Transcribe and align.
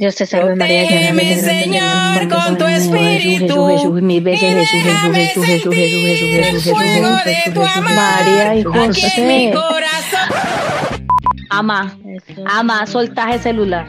Dios 0.00 0.16
te 0.16 0.24
salve 0.24 0.56
María, 0.56 0.84
llena 0.84 1.10
Protégeme, 1.10 1.40
Señor, 1.42 2.28
con 2.30 2.56
tu 2.56 2.64
espíritu. 2.64 3.66
Jesús, 3.68 4.00
mil 4.00 4.24
veces 4.24 4.70
Jesús, 4.70 4.80
Jesús, 4.80 5.14
Jesús, 5.14 5.44
Jesús, 5.44 5.44
Jesús, 5.44 5.74
Jesús, 5.74 6.02
Jesús, 6.02 6.72
Jesús, 6.72 7.22
Jesús, 7.22 7.68
Jesús. 7.68 7.82
María 7.82 8.54
y 8.54 8.64
mi 8.64 8.86
José. 8.86 9.52
corazón. 9.52 11.04
Ama, 11.50 11.98
ama, 12.46 12.86
solta 12.86 13.28
ese 13.34 13.42
celular. 13.42 13.86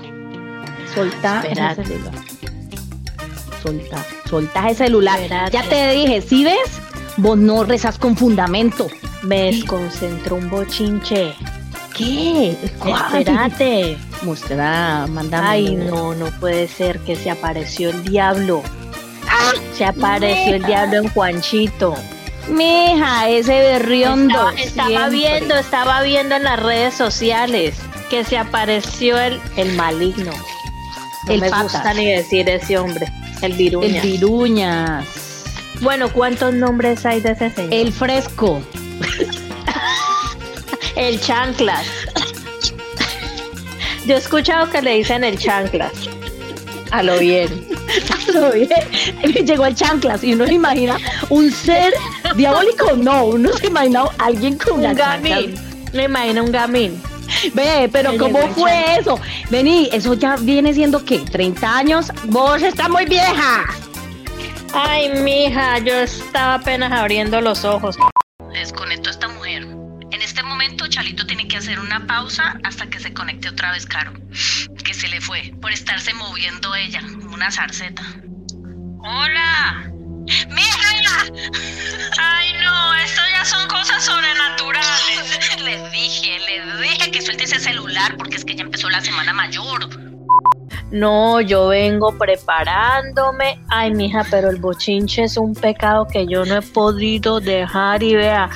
Solta 0.94 1.44
ese 1.50 1.86
celular. 1.86 2.14
Solta, 3.64 4.06
solta 4.30 4.70
ese 4.70 4.84
celular. 4.84 5.20
Ya 5.50 5.64
te 5.64 5.92
dije, 5.94 6.22
¿sí 6.22 6.44
ves? 6.44 6.82
Vos 7.16 7.38
no 7.38 7.64
rezas 7.64 7.98
con 7.98 8.18
fundamento. 8.18 8.90
Me 9.23 9.44
desconcentró 9.44 10.36
un 10.36 10.50
bochinche. 10.50 11.34
¿Qué? 11.95 12.55
Espérate. 12.86 13.98
Mostra, 14.23 15.06
mándame. 15.09 15.47
Ay, 15.47 15.75
no, 15.75 16.14
no 16.16 16.25
puede 16.39 16.67
ser 16.67 17.00
que 17.00 17.16
se 17.16 17.30
apareció 17.30 17.89
el 17.89 18.03
diablo. 18.03 18.61
Se 19.78 19.86
apareció 19.86 20.56
el 20.56 20.64
diablo 20.64 20.97
en 20.97 21.09
Juanchito. 21.09 21.95
Mija, 22.50 23.30
ese 23.30 23.53
berriondo. 23.59 24.50
Estaba, 24.52 24.89
estaba 24.89 25.09
viendo, 25.09 25.56
estaba 25.56 26.02
viendo 26.02 26.36
en 26.36 26.44
las 26.44 26.59
redes 26.62 26.94
sociales 26.94 27.75
que 28.09 28.23
se 28.23 28.38
apareció 28.38 29.17
el, 29.19 29.39
el 29.58 29.73
maligno. 29.73 30.31
No 31.28 31.34
El 31.34 31.42
me 31.42 31.50
patas. 31.50 31.73
gusta 31.73 31.94
ni 31.94 32.06
decir 32.12 32.50
ese 32.50 32.78
hombre, 32.78 33.08
el 33.42 33.53
viruña. 33.53 34.02
El 34.02 34.02
viruñas. 34.02 35.06
bueno, 35.81 36.12
¿cuántos 36.12 36.53
nombres 36.53 37.06
hay 37.06 37.22
de 37.22 37.31
ese 37.31 37.52
señor? 37.52 37.73
El 37.73 37.94
fresco. 37.94 38.62
El 41.02 41.19
chanclas. 41.19 41.88
Yo 44.05 44.13
he 44.13 44.17
escuchado 44.19 44.69
que 44.69 44.83
le 44.83 44.94
dicen 44.97 45.23
el 45.23 45.35
chanclas. 45.35 45.91
A 46.91 47.02
lo 47.02 47.17
bien. 47.17 47.67
Lo 48.33 48.52
bien. 48.52 48.69
Llegó 49.45 49.66
el 49.66 49.73
chanclas 49.75 50.23
y 50.23 50.33
uno 50.33 50.45
se 50.45 50.53
imagina 50.53 50.97
un 51.29 51.52
ser 51.52 51.91
diabólico. 52.35 52.95
No, 52.95 53.25
uno 53.25 53.52
se 53.53 53.66
imagina 53.67 54.03
a 54.19 54.25
alguien 54.25 54.57
con 54.59 54.85
Un 54.85 54.94
gamín. 54.94 55.55
Me 55.91 56.03
imagino 56.03 56.44
un 56.44 56.52
gamín. 56.52 57.02
Ve, 57.55 57.89
pero 57.91 58.11
Que 58.11 58.17
¿cómo 58.19 58.38
fue 58.49 58.69
chanclas. 58.72 58.99
eso? 58.99 59.19
Vení, 59.49 59.89
eso 59.91 60.13
ya 60.13 60.35
viene 60.39 60.72
siendo 60.75 61.03
¿qué? 61.03 61.19
¿30 61.25 61.63
años? 61.63 62.11
Vos 62.25 62.61
estás 62.61 62.89
muy 62.89 63.05
vieja. 63.05 63.63
Ay, 64.73 65.09
mija, 65.23 65.79
yo 65.79 65.95
estaba 65.95 66.53
apenas 66.55 66.91
abriendo 66.91 67.41
los 67.41 67.66
ojos. 67.66 67.97
desconectó 68.53 69.09
a 69.09 69.13
esta 69.13 69.27
mujer. 69.29 69.41
Momento 70.82 71.00
Chalito 71.00 71.28
tiene 71.28 71.48
que 71.48 71.58
hacer 71.58 71.80
una 71.80 72.08
pausa 72.08 72.60
hasta 72.64 72.90
que 72.90 73.00
se 73.00 73.14
conecte 73.14 73.50
otra 73.50 73.72
vez 73.72 73.86
Caro. 73.86 74.14
Que 74.84 74.96
se 74.96 75.08
le 75.10 75.22
fue 75.22 75.54
por 75.62 75.72
estarse 75.72 76.12
moviendo 76.16 76.74
ella, 76.74 77.02
como 77.02 77.36
una 77.36 77.52
zarceta. 77.52 78.02
¡Hola! 78.97 79.91
¡Mija! 80.50 81.25
¡Ay 82.18 82.53
no! 82.64 82.96
Esto 82.96 83.22
ya 83.31 83.46
son 83.46 83.68
cosas 83.68 84.03
sobrenaturales. 84.03 85.59
Les 85.64 85.91
dije, 85.91 86.40
les 86.40 86.81
dije 86.81 87.12
que 87.12 87.22
suelte 87.22 87.44
ese 87.44 87.59
celular 87.59 88.18
porque 88.18 88.38
es 88.38 88.44
que 88.44 88.56
ya 88.56 88.64
empezó 88.64 88.90
la 88.90 89.02
semana 89.02 89.34
mayor. 89.34 89.88
No, 90.91 91.40
yo 91.41 91.69
vengo 91.69 92.12
preparándome. 92.18 93.59
Ay, 93.69 93.91
mija, 93.91 94.25
pero 94.29 94.50
el 94.50 94.57
bochinche 94.57 95.24
es 95.24 95.38
un 95.38 95.53
pecado 95.56 96.06
que 96.07 96.28
yo 96.28 96.46
no 96.46 96.57
he 96.57 96.62
podido 96.62 97.40
dejar. 97.40 98.03
Y 98.03 98.16
vea, 98.16 98.50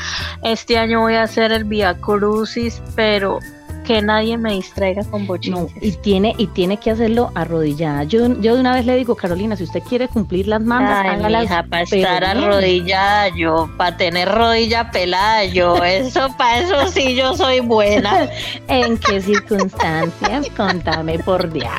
este 0.44 0.78
año 0.78 1.02
voy 1.02 1.16
a 1.16 1.24
hacer 1.24 1.52
el 1.52 1.64
Via 1.64 1.94
Crucis, 1.96 2.82
pero 2.96 3.40
que 3.86 4.02
nadie 4.02 4.36
me 4.38 4.54
distraiga 4.54 5.04
con 5.04 5.22
No, 5.22 5.28
bochinches. 5.28 5.72
y 5.80 5.92
tiene, 5.98 6.34
y 6.40 6.48
tiene 6.48 6.78
que 6.78 6.90
hacerlo 6.90 7.32
arrodillada. 7.36 8.04
Yo, 8.04 8.28
yo 8.42 8.56
de 8.56 8.60
una 8.60 8.74
vez 8.74 8.86
le 8.88 8.96
digo, 8.96 9.16
Carolina, 9.16 9.56
si 9.56 9.64
usted 9.64 9.82
quiere 9.84 10.08
cumplir 10.08 10.48
las 10.48 10.60
mandas, 10.62 11.06
Ay, 11.06 11.10
hágalas. 11.20 11.48
para 11.70 11.84
estar 11.84 12.24
arrodillada 12.26 13.30
yo, 13.30 13.70
para 13.78 13.96
tener 13.96 14.28
rodilla 14.30 14.90
pelada 14.90 15.46
yo, 15.46 15.76
eso, 15.84 16.36
para 16.36 16.60
eso 16.62 16.88
sí 16.92 17.16
yo 17.16 17.36
soy 17.36 17.60
buena. 17.60 18.28
¿En 18.68 18.98
qué 18.98 19.22
circunstancias? 19.22 20.48
Contame 20.58 21.20
por 21.20 21.54
Dios. 21.54 21.70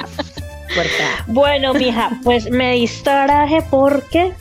Puerta. 0.76 1.24
Bueno, 1.26 1.74
mija, 1.74 2.10
pues 2.22 2.48
me 2.50 2.72
distraje 2.74 3.62
porque, 3.70 4.32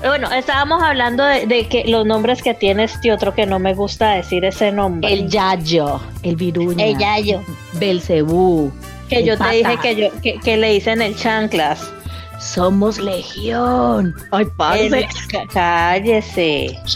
bueno, 0.00 0.32
estábamos 0.32 0.82
hablando 0.82 1.24
de, 1.24 1.46
de 1.46 1.68
que 1.68 1.84
los 1.86 2.06
nombres 2.06 2.40
que 2.42 2.54
tiene 2.54 2.84
este 2.84 3.12
otro 3.12 3.34
que 3.34 3.44
no 3.44 3.58
me 3.58 3.74
gusta 3.74 4.12
decir 4.12 4.44
ese 4.46 4.72
nombre. 4.72 5.12
El 5.12 5.28
Yayo, 5.28 6.00
el 6.22 6.36
Viruña, 6.36 6.84
El 6.86 6.96
Yayo. 6.96 7.42
Belcebú. 7.74 8.72
Que 9.08 9.16
el 9.18 9.26
yo 9.26 9.36
te 9.36 9.50
dije 9.50 9.76
que 9.82 9.96
yo 9.96 10.08
que, 10.22 10.38
que 10.40 10.56
le 10.56 10.70
dicen 10.70 11.02
el 11.02 11.14
chanclas. 11.16 11.92
Somos 12.40 12.98
legión. 12.98 14.14
Ay, 14.30 14.46
cá- 15.30 15.46
cállese. 15.52 16.78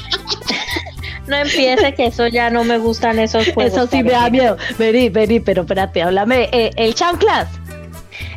No 1.27 1.35
empiece 1.37 1.93
que 1.95 2.07
eso 2.07 2.29
ya 2.29 2.51
no 2.51 2.63
me 2.63 2.79
gustan 2.79 3.19
esos 3.19 3.49
juegos. 3.53 3.73
Eso 3.73 3.89
sí 3.89 4.01
me 4.05 4.13
da 4.13 4.31
miedo. 4.31 4.57
Vení, 4.79 5.09
vení, 5.09 5.41
pero 5.41 5.63
espérate, 5.63 6.01
háblame. 6.01 6.49
Eh, 6.53 6.71
el 6.77 6.95
chanclas. 6.95 7.49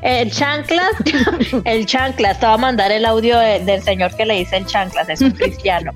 El 0.02 0.32
chanclas, 0.32 0.92
el 1.66 1.86
chanclas, 1.86 2.40
te 2.40 2.46
voy 2.46 2.56
a 2.56 2.58
mandar 2.58 2.92
el 2.92 3.06
audio 3.06 3.38
de- 3.40 3.60
del 3.60 3.82
señor 3.84 4.16
que 4.16 4.26
le 4.26 4.36
dice 4.36 4.58
el 4.58 4.66
chanclas, 4.66 5.10
es 5.10 5.22
un 5.22 5.32
cristiano. 5.40 5.92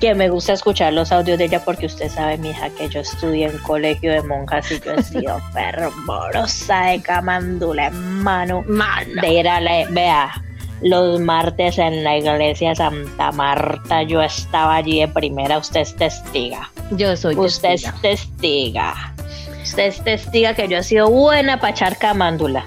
Que 0.00 0.14
me 0.14 0.28
gusta 0.28 0.52
escuchar 0.52 0.92
los 0.92 1.10
audios 1.10 1.38
de 1.38 1.44
ella 1.46 1.64
porque 1.64 1.86
usted 1.86 2.10
sabe, 2.10 2.36
mija, 2.36 2.68
que 2.70 2.86
yo 2.88 3.00
estudié 3.00 3.46
en 3.46 3.56
colegio 3.58 4.12
de 4.12 4.22
monjas 4.22 4.70
y 4.70 4.78
yo 4.80 4.92
he 4.92 5.02
sido 5.02 5.40
fervorosa 5.54 6.82
de 6.86 7.00
camandula 7.00 7.86
en 7.86 8.22
mano. 8.22 8.62
De 9.22 9.28
ir 9.28 9.48
a 9.48 9.58
la, 9.60 9.86
vea, 9.90 10.42
los 10.82 11.18
martes 11.20 11.78
en 11.78 12.04
la 12.04 12.18
iglesia 12.18 12.74
Santa 12.74 13.32
Marta, 13.32 14.02
yo 14.02 14.20
estaba 14.22 14.76
allí 14.76 15.00
de 15.00 15.08
primera, 15.08 15.56
usted 15.56 15.80
es 15.80 15.96
testiga. 15.96 16.70
Yo 16.90 17.16
soy 17.16 17.34
Usted 17.34 17.70
testiga. 17.70 17.94
es 17.94 18.00
testiga. 18.02 18.94
Usted 19.62 19.82
es 19.86 20.04
testiga 20.04 20.52
que 20.54 20.68
yo 20.68 20.76
he 20.78 20.82
sido 20.82 21.08
buena 21.10 21.58
para 21.58 21.70
echar 21.72 21.96
camándula. 21.96 22.64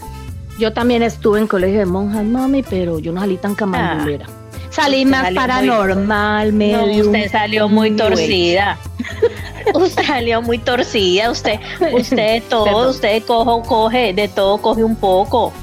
Yo 0.60 0.74
también 0.74 1.02
estuve 1.04 1.40
en 1.40 1.48
colegio 1.48 1.80
de 1.80 1.86
monjas, 1.86 2.24
mami, 2.26 2.62
pero 2.64 3.00
yo 3.00 3.12
no 3.14 3.22
salí 3.22 3.38
tan 3.38 3.56
camandulera. 3.56 4.26
Salí 4.70 5.00
Usted 5.06 5.10
más 5.10 5.22
salió 5.24 5.40
muy- 5.42 5.48
paranormal, 5.48 6.52
No, 6.52 6.58
medio. 6.58 7.06
usted 7.06 7.32
salió 7.32 7.70
muy 7.70 7.92
torcida. 7.96 8.78
Usted 9.74 10.04
salió 10.04 10.42
muy 10.42 10.58
torcida. 10.58 11.30
Usted, 11.32 11.60
usted 11.94 12.34
de 12.34 12.42
todo, 12.42 12.66
Perdón. 12.66 12.90
usted 12.90 13.24
cojo, 13.24 13.62
coge, 13.64 14.14
de 14.14 14.28
todo 14.28 14.58
coge 14.60 14.84
un 14.84 14.96
poco. 14.96 15.54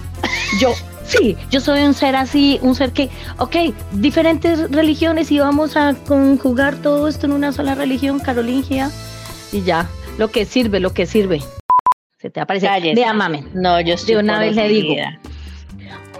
Yo, 0.61 0.71
sí, 1.05 1.37
yo 1.51 1.61
soy 1.61 1.83
un 1.83 1.93
ser 1.95 2.15
así, 2.17 2.59
un 2.63 2.75
ser 2.75 2.93
que, 2.93 3.11
ok, 3.39 3.57
diferentes 3.93 4.71
religiones 4.71 5.31
y 5.31 5.39
vamos 5.41 5.77
a 5.77 5.95
conjugar 6.07 6.77
todo 6.77 7.07
esto 7.09 7.27
en 7.27 7.33
una 7.33 7.53
sola 7.53 7.75
religión, 7.75 8.19
carolingia, 8.21 8.91
y 9.53 9.63
ya, 9.63 9.89
lo 10.19 10.29
que 10.31 10.45
sirve, 10.47 10.79
lo 10.81 10.93
que 10.93 11.07
sirve. 11.07 11.43
Se 12.19 12.31
te 12.31 12.41
aparece. 12.41 12.67
Cállese. 12.67 12.95
Vea, 13.01 13.13
mami, 13.13 13.45
No, 13.55 13.81
yo 13.81 13.95
estoy 13.95 14.15
De 14.15 14.21
una 14.21 14.39
vez 14.39 14.55
le 14.57 14.69
digo. 14.69 14.95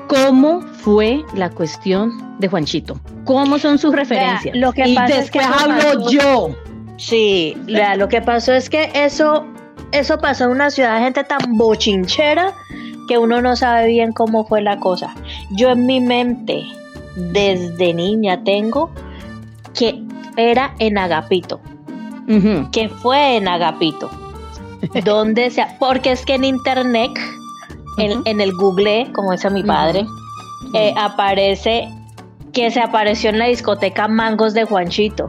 ¿cómo 0.09 0.61
fue 0.61 1.25
la 1.35 1.51
cuestión 1.51 2.37
de 2.39 2.49
Juanchito? 2.49 3.01
¿Cómo 3.25 3.59
son 3.59 3.79
sus 3.79 3.95
referencias? 3.95 4.57
lo 4.57 4.73
que 4.73 4.87
y 4.89 4.95
pasa 4.95 5.19
es 5.19 5.31
que 5.31 5.39
después 5.41 5.63
hablo 5.63 5.77
pasó- 6.05 6.11
yo. 6.11 6.57
Sí, 6.99 7.57
vea, 7.67 7.97
lo 7.97 8.09
que 8.09 8.23
pasó 8.23 8.53
es 8.55 8.71
que 8.71 8.91
eso, 8.95 9.45
eso 9.93 10.19
pasó 10.19 10.45
en 10.45 10.51
una 10.51 10.71
ciudad 10.71 10.97
de 10.97 11.05
gente 11.05 11.25
tan 11.25 11.57
bochinchera 11.57 12.55
que 13.09 13.19
uno 13.19 13.43
no 13.43 13.55
sabe 13.57 13.87
bien 13.89 14.13
cómo 14.13 14.47
fue 14.47 14.63
la 14.63 14.79
cosa. 14.79 15.15
Yo 15.51 15.71
en 15.71 15.87
mi 15.87 16.01
mente, 16.01 16.63
desde 17.17 17.93
niña 17.95 18.43
tengo 18.45 18.91
que 19.75 20.03
era 20.37 20.75
en 20.79 20.99
Agapito. 20.99 21.61
Ujú. 22.29 22.69
que 22.73 22.89
fue 22.89 23.37
en 23.37 23.47
Agapito. 23.47 24.11
Donde 25.05 25.51
sea, 25.51 25.77
porque 25.79 26.13
es 26.13 26.25
que 26.25 26.35
en 26.35 26.45
internet, 26.45 27.11
en, 27.99 28.41
el 28.41 28.53
Google, 28.53 29.11
como 29.15 29.33
dice 29.33 29.51
mi 29.51 29.63
padre, 29.63 30.07
eh, 30.75 30.95
aparece 30.97 31.89
que 32.53 32.71
se 32.71 32.81
apareció 32.81 33.31
en 33.31 33.39
la 33.39 33.47
discoteca 33.47 34.09
Mangos 34.09 34.55
de 34.55 34.65
Juanchito. 34.65 35.29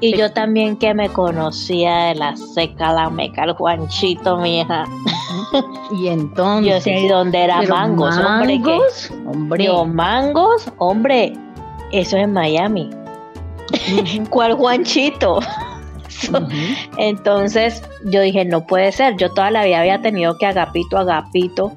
Y 0.00 0.12
Sí. 0.12 0.18
yo 0.18 0.32
también 0.32 0.76
que 0.76 0.94
me 0.94 1.08
conocía 1.10 2.06
de 2.06 2.14
la 2.16 2.34
seca, 2.36 2.92
la 2.92 3.08
meca, 3.08 3.44
el 3.44 3.52
Juanchito, 3.52 4.36
mi 4.38 4.60
hija. 4.60 4.84
Y 5.92 6.08
entonces. 6.08 6.74
Yo 6.74 6.80
sé 6.80 7.08
dónde 7.08 7.44
era 7.44 7.62
Mangos, 7.62 8.16
hombre. 8.16 8.58
Mangos, 8.58 9.12
hombre. 9.26 9.64
Yo, 9.64 9.84
Mangos, 9.84 10.72
hombre, 10.78 11.34
eso 11.92 12.16
es 12.16 12.24
en 12.24 12.32
Miami. 12.32 12.90
¿Cuál 14.30 14.54
Juanchito? 14.54 15.40
Entonces 16.96 17.82
yo 18.04 18.20
dije, 18.20 18.44
no 18.44 18.66
puede 18.66 18.92
ser. 18.92 19.16
Yo 19.16 19.32
toda 19.32 19.50
la 19.50 19.64
vida 19.64 19.80
había 19.80 20.00
tenido 20.00 20.36
que 20.38 20.46
agapito, 20.46 20.98
agapito. 20.98 21.72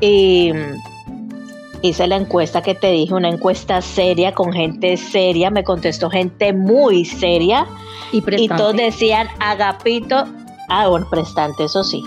Y 0.00 0.52
mm, 0.52 1.82
hice 1.82 2.06
la 2.06 2.16
encuesta 2.16 2.62
que 2.62 2.74
te 2.74 2.90
dije, 2.90 3.14
una 3.14 3.28
encuesta 3.28 3.80
seria 3.82 4.32
con 4.32 4.52
gente 4.52 4.96
seria. 4.96 5.50
Me 5.50 5.64
contestó 5.64 6.10
gente 6.10 6.52
muy 6.52 7.04
seria. 7.04 7.66
Y 8.12 8.48
todos 8.48 8.76
decían 8.76 9.28
agapito. 9.40 10.24
Ah, 10.68 10.88
bueno, 10.88 11.06
prestante, 11.10 11.64
eso 11.64 11.84
sí. 11.84 12.02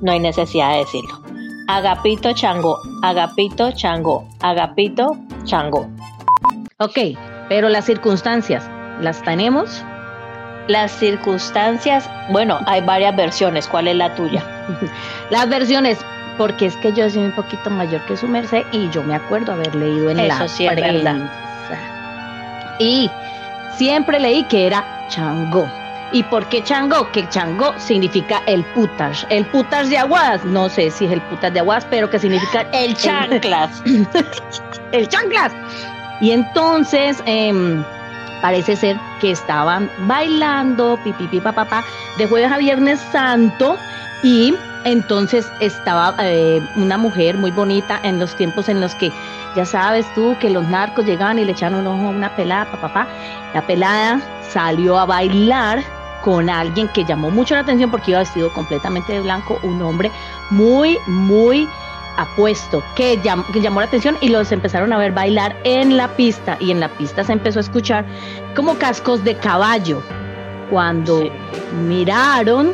No 0.00 0.12
hay 0.12 0.20
necesidad 0.20 0.72
de 0.72 0.78
decirlo. 0.78 1.20
Agapito 1.68 2.32
chango, 2.32 2.78
agapito 3.02 3.70
chango, 3.72 4.26
agapito 4.40 5.16
chango. 5.44 5.88
Ok, 6.78 6.98
pero 7.48 7.68
las 7.68 7.84
circunstancias, 7.84 8.68
¿las 9.00 9.22
tenemos? 9.22 9.84
Las 10.70 10.92
circunstancias, 10.92 12.08
bueno, 12.28 12.60
hay 12.66 12.80
varias 12.80 13.16
versiones. 13.16 13.66
¿Cuál 13.66 13.88
es 13.88 13.96
la 13.96 14.14
tuya? 14.14 14.44
Las 15.30 15.48
versiones, 15.48 15.98
porque 16.38 16.66
es 16.66 16.76
que 16.76 16.92
yo 16.92 17.10
soy 17.10 17.24
un 17.24 17.32
poquito 17.32 17.70
mayor 17.70 18.00
que 18.06 18.16
su 18.16 18.28
merced 18.28 18.62
y 18.70 18.88
yo 18.90 19.02
me 19.02 19.16
acuerdo 19.16 19.52
haber 19.52 19.74
leído 19.74 20.10
en 20.10 20.20
Eso 20.20 20.28
la 20.38 20.48
sí 20.48 20.66
es 20.66 20.76
verdad. 20.76 21.16
prensa. 21.16 21.28
Y 22.78 23.10
siempre 23.76 24.20
leí 24.20 24.44
que 24.44 24.68
era 24.68 24.84
chango. 25.08 25.68
¿Y 26.12 26.22
por 26.24 26.46
qué 26.48 26.62
chango? 26.62 27.10
Que 27.10 27.28
chango 27.28 27.74
significa 27.78 28.42
el 28.46 28.62
putas. 28.66 29.26
El 29.28 29.46
putas 29.46 29.90
de 29.90 29.98
aguas, 29.98 30.44
no 30.44 30.68
sé 30.68 30.90
si 30.92 31.06
es 31.06 31.12
el 31.12 31.20
putas 31.22 31.52
de 31.52 31.60
aguas, 31.60 31.84
pero 31.90 32.08
que 32.08 32.18
significa 32.20 32.62
El 32.72 32.96
chanclas. 32.96 33.82
el 34.92 35.08
chanclas. 35.08 35.52
Y 36.20 36.30
entonces 36.30 37.22
em, 37.26 37.82
parece 38.40 38.76
ser 38.76 38.96
que 39.20 39.30
estaban 39.30 39.90
bailando, 40.06 40.98
pipi, 41.04 41.26
pipi, 41.28 41.40
pa, 41.40 41.52
pa, 41.52 41.84
de 42.18 42.26
jueves 42.26 42.50
a 42.50 42.58
viernes 42.58 43.00
santo 43.12 43.76
y 44.22 44.54
entonces 44.84 45.50
estaba 45.60 46.14
eh, 46.20 46.60
una 46.76 46.96
mujer 46.96 47.36
muy 47.36 47.50
bonita 47.50 48.00
en 48.02 48.18
los 48.18 48.34
tiempos 48.36 48.68
en 48.68 48.80
los 48.80 48.94
que 48.94 49.12
ya 49.54 49.64
sabes 49.64 50.06
tú 50.14 50.36
que 50.40 50.48
los 50.48 50.66
narcos 50.68 51.04
llegaban 51.04 51.38
y 51.38 51.44
le 51.44 51.52
echaban 51.52 51.80
un 51.80 51.86
ojo 51.86 52.06
a 52.06 52.10
una 52.10 52.34
pelada, 52.36 52.70
pa, 52.70 52.80
pa, 52.80 52.92
pa. 52.92 53.08
La 53.52 53.62
pelada 53.66 54.20
salió 54.48 54.98
a 54.98 55.06
bailar 55.06 55.82
con 56.22 56.48
alguien 56.48 56.88
que 56.88 57.04
llamó 57.04 57.30
mucho 57.30 57.54
la 57.54 57.60
atención 57.60 57.90
porque 57.90 58.12
iba 58.12 58.20
vestido 58.20 58.52
completamente 58.52 59.12
de 59.12 59.20
blanco, 59.20 59.58
un 59.62 59.82
hombre 59.82 60.10
muy, 60.50 60.98
muy 61.06 61.68
apuesto 62.16 62.82
que, 62.96 63.20
llam- 63.22 63.44
que 63.52 63.60
llamó 63.60 63.80
la 63.80 63.86
atención 63.86 64.16
y 64.20 64.28
los 64.28 64.52
empezaron 64.52 64.92
a 64.92 64.98
ver 64.98 65.12
bailar 65.12 65.56
en 65.64 65.96
la 65.96 66.08
pista 66.16 66.56
y 66.60 66.70
en 66.70 66.80
la 66.80 66.88
pista 66.88 67.24
se 67.24 67.32
empezó 67.32 67.58
a 67.58 67.62
escuchar 67.62 68.04
como 68.54 68.74
cascos 68.78 69.22
de 69.24 69.36
caballo. 69.36 70.02
Cuando 70.70 71.18
Sí. 71.22 71.30
miraron, 71.86 72.72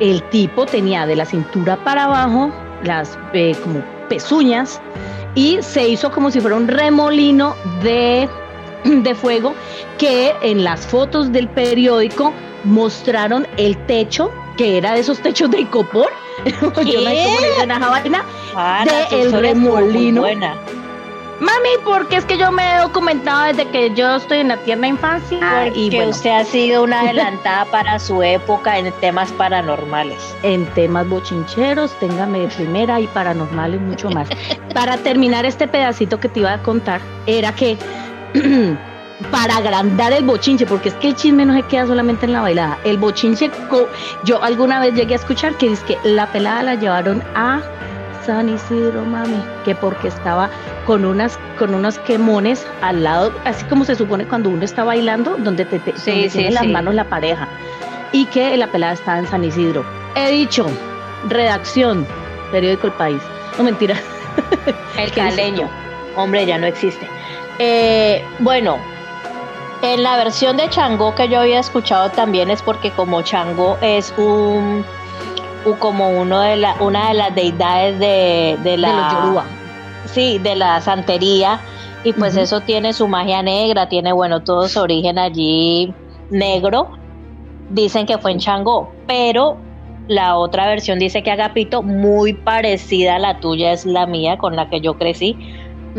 el 0.00 0.22
tipo 0.30 0.66
tenía 0.66 1.06
de 1.06 1.16
la 1.16 1.24
cintura 1.24 1.76
para 1.84 2.04
abajo 2.04 2.52
las 2.84 3.18
eh, 3.32 3.54
como 3.62 3.82
pezuñas 4.08 4.80
y 5.34 5.58
se 5.60 5.88
hizo 5.88 6.10
como 6.10 6.30
si 6.30 6.40
fuera 6.40 6.56
un 6.56 6.68
remolino 6.68 7.54
de, 7.82 8.28
de 8.84 9.14
fuego 9.14 9.54
que 9.98 10.34
en 10.42 10.64
las 10.64 10.86
fotos 10.86 11.30
del 11.32 11.48
periódico 11.48 12.32
mostraron 12.64 13.46
el 13.56 13.76
techo 13.86 14.32
que 14.56 14.78
era 14.78 14.92
de 14.94 15.00
esos 15.00 15.20
techos 15.20 15.50
de 15.50 15.60
icopor 15.60 16.08
yo 16.60 16.70
no 16.70 16.74
sé 16.74 17.24
cómo 17.24 17.66
le 17.66 17.72
a 17.72 17.78
vaina 17.78 18.24
Ana, 18.54 18.92
De 19.10 19.22
el 19.22 19.32
remolino. 19.32 20.20
buena. 20.22 20.54
Mami, 21.40 21.68
porque 21.84 22.16
es 22.16 22.24
que 22.24 22.36
yo 22.36 22.50
me 22.50 22.64
he 22.64 22.78
documentado 22.80 23.44
desde 23.44 23.68
que 23.68 23.94
yo 23.94 24.16
estoy 24.16 24.38
en 24.38 24.48
la 24.48 24.56
tierna 24.56 24.88
infancia 24.88 25.68
y 25.68 25.84
Porque 25.84 25.96
bueno, 25.98 26.10
usted 26.10 26.30
ha 26.30 26.44
sido 26.44 26.82
una 26.82 27.00
adelantada 27.02 27.64
para 27.66 27.98
su 28.00 28.24
época 28.24 28.76
en 28.76 28.90
temas 29.00 29.30
paranormales. 29.32 30.34
en 30.42 30.66
temas 30.74 31.08
bochincheros, 31.08 31.92
téngame 32.00 32.40
de 32.40 32.48
primera 32.48 32.98
y 32.98 33.06
paranormales 33.06 33.80
mucho 33.80 34.10
más. 34.10 34.28
Para 34.74 34.96
terminar 34.96 35.46
este 35.46 35.68
pedacito 35.68 36.18
que 36.18 36.28
te 36.28 36.40
iba 36.40 36.54
a 36.54 36.62
contar, 36.62 37.00
era 37.26 37.54
que 37.54 37.78
para 39.30 39.56
agrandar 39.56 40.12
el 40.12 40.24
bochinche, 40.24 40.66
porque 40.66 40.90
es 40.90 40.94
que 40.96 41.08
el 41.08 41.14
chisme 41.14 41.44
no 41.44 41.54
se 41.54 41.62
queda 41.62 41.86
solamente 41.86 42.26
en 42.26 42.32
la 42.32 42.40
bailada, 42.40 42.78
el 42.84 42.98
bochinche, 42.98 43.50
yo 44.24 44.42
alguna 44.42 44.80
vez 44.80 44.94
llegué 44.94 45.14
a 45.14 45.16
escuchar 45.16 45.54
que 45.56 45.68
dice 45.68 45.84
que 45.84 45.98
la 46.04 46.26
pelada 46.26 46.62
la 46.62 46.74
llevaron 46.76 47.22
a 47.34 47.60
San 48.24 48.48
Isidro, 48.48 49.04
mami, 49.04 49.42
que 49.64 49.74
porque 49.74 50.08
estaba 50.08 50.50
con 50.86 51.04
unas 51.04 51.38
con 51.58 51.74
unos 51.74 51.98
quemones 52.00 52.66
al 52.82 53.02
lado, 53.02 53.32
así 53.44 53.64
como 53.66 53.84
se 53.84 53.96
supone 53.96 54.26
cuando 54.26 54.50
uno 54.50 54.64
está 54.64 54.84
bailando, 54.84 55.36
donde 55.38 55.64
te, 55.64 55.78
te 55.78 55.96
Sí, 55.96 56.10
donde 56.10 56.30
sí, 56.30 56.38
tiene 56.38 56.54
las 56.54 56.66
manos 56.66 56.94
la 56.94 57.04
pareja, 57.04 57.48
y 58.12 58.26
que 58.26 58.56
la 58.56 58.68
pelada 58.68 58.92
estaba 58.92 59.18
en 59.18 59.26
San 59.26 59.44
Isidro. 59.44 59.84
He 60.14 60.30
dicho, 60.30 60.66
redacción, 61.28 62.06
periódico 62.50 62.86
El 62.86 62.92
País. 62.94 63.22
No 63.56 63.64
mentira. 63.64 63.96
El 64.96 65.10
¿Qué 65.10 65.22
dices 65.22 65.36
caleño. 65.36 65.68
Hombre, 66.16 66.46
ya 66.46 66.58
no 66.58 66.66
existe. 66.66 67.08
Eh, 67.58 68.24
bueno, 68.38 68.78
en 69.82 70.02
la 70.02 70.16
versión 70.16 70.56
de 70.56 70.68
Chango 70.68 71.14
que 71.14 71.28
yo 71.28 71.40
había 71.40 71.60
escuchado 71.60 72.10
también 72.10 72.50
es 72.50 72.62
porque 72.62 72.90
como 72.90 73.22
Chango 73.22 73.78
es 73.80 74.12
un, 74.16 74.84
como 75.78 76.10
uno 76.10 76.40
de 76.40 76.56
la, 76.56 76.74
una 76.80 77.08
de 77.08 77.14
las 77.14 77.34
deidades 77.34 77.98
de, 77.98 78.58
de 78.62 78.76
la 78.76 78.88
De 78.88 78.94
los 78.96 79.12
Yoruba. 79.12 79.44
sí, 80.06 80.38
de 80.38 80.56
la 80.56 80.80
santería 80.80 81.60
y 82.04 82.12
pues 82.12 82.36
eso 82.36 82.60
tiene 82.60 82.92
su 82.92 83.08
magia 83.08 83.42
negra, 83.42 83.88
tiene 83.88 84.12
bueno 84.12 84.42
todo 84.42 84.68
su 84.68 84.80
origen 84.80 85.18
allí 85.18 85.92
negro. 86.30 86.90
Dicen 87.70 88.06
que 88.06 88.18
fue 88.18 88.32
en 88.32 88.38
Changó, 88.38 88.92
pero 89.06 89.58
la 90.06 90.36
otra 90.36 90.66
versión 90.66 90.98
dice 90.98 91.22
que 91.22 91.30
Agapito, 91.30 91.82
muy 91.82 92.32
parecida 92.32 93.16
a 93.16 93.18
la 93.18 93.40
tuya, 93.40 93.72
es 93.72 93.84
la 93.84 94.06
mía 94.06 94.38
con 94.38 94.56
la 94.56 94.70
que 94.70 94.80
yo 94.80 94.96
crecí. 94.96 95.36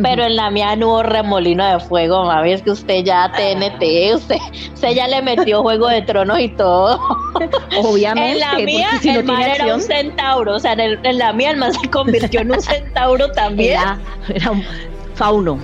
Pero 0.01 0.23
en 0.25 0.35
la 0.35 0.49
mía 0.49 0.75
no 0.75 0.87
hubo 0.89 1.03
remolino 1.03 1.65
de 1.65 1.79
fuego, 1.79 2.25
mami. 2.25 2.51
Es 2.53 2.61
que 2.61 2.71
usted 2.71 3.03
ya 3.03 3.31
TNT, 3.31 4.15
usted, 4.15 4.37
usted 4.73 4.89
ya 4.91 5.07
le 5.07 5.21
metió 5.21 5.61
juego 5.61 5.87
de 5.87 6.01
tronos 6.01 6.39
y 6.39 6.49
todo. 6.49 6.99
Obviamente, 7.83 8.31
En 8.33 8.39
la 8.39 8.53
mía, 8.65 8.89
si 9.01 9.11
no 9.11 9.19
el 9.19 9.25
man 9.25 9.37
tiene 9.37 9.55
era 9.55 9.75
un 9.75 9.81
centauro. 9.81 10.55
O 10.55 10.59
sea, 10.59 10.73
en, 10.73 10.79
el- 10.79 10.99
en 11.03 11.17
la 11.17 11.33
mía, 11.33 11.51
el 11.51 11.57
man 11.57 11.73
se 11.73 11.89
convirtió 11.89 12.41
en 12.41 12.51
un 12.51 12.61
centauro 12.61 13.31
también. 13.31 13.73
era, 13.79 13.97
era 14.33 14.51
un 14.51 14.63
fauno. 15.15 15.59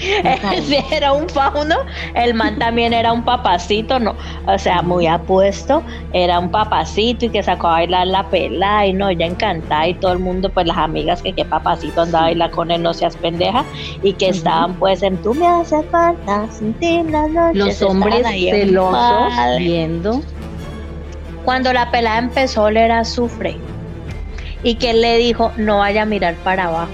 Era 0.90 1.12
un 1.12 1.28
fauno, 1.28 1.76
el 2.14 2.34
man 2.34 2.58
también 2.58 2.92
era 2.92 3.12
un 3.12 3.22
papacito, 3.22 3.98
no, 3.98 4.14
o 4.46 4.58
sea, 4.58 4.82
muy 4.82 5.06
apuesto, 5.06 5.82
era 6.12 6.38
un 6.38 6.50
papacito 6.50 7.26
y 7.26 7.28
que 7.30 7.42
sacó 7.42 7.68
a 7.68 7.72
bailar 7.72 8.06
la 8.06 8.28
pela 8.28 8.86
y 8.86 8.92
no, 8.92 9.08
ella 9.08 9.26
encantada 9.26 9.88
y 9.88 9.94
todo 9.94 10.12
el 10.12 10.18
mundo, 10.18 10.48
pues 10.48 10.66
las 10.66 10.78
amigas 10.78 11.22
que 11.22 11.32
qué 11.32 11.44
papacito 11.44 12.02
andaba 12.02 12.24
a 12.24 12.28
bailar 12.28 12.50
con 12.50 12.70
él, 12.70 12.82
no 12.82 12.94
seas 12.94 13.16
pendeja, 13.16 13.64
y 14.02 14.12
que 14.14 14.28
estaban 14.28 14.74
pues 14.74 15.02
en 15.02 15.16
tú 15.18 15.34
me 15.34 15.46
haces 15.46 15.84
falta, 15.90 16.46
sin 16.50 16.72
ti 16.74 16.86
en 16.86 17.12
las 17.12 17.30
noches", 17.30 17.56
Los 17.56 17.82
hombres 17.82 18.26
celosos 18.26 19.58
viendo. 19.58 20.20
Cuando 21.44 21.72
la 21.72 21.90
pelada 21.90 22.18
empezó 22.18 22.62
a 22.62 22.64
oler 22.64 22.92
azufre. 22.92 23.56
Y 24.62 24.74
que 24.74 24.90
él 24.90 25.00
le 25.00 25.16
dijo, 25.16 25.52
no 25.56 25.78
vaya 25.78 26.02
a 26.02 26.04
mirar 26.04 26.34
para 26.44 26.64
abajo. 26.66 26.92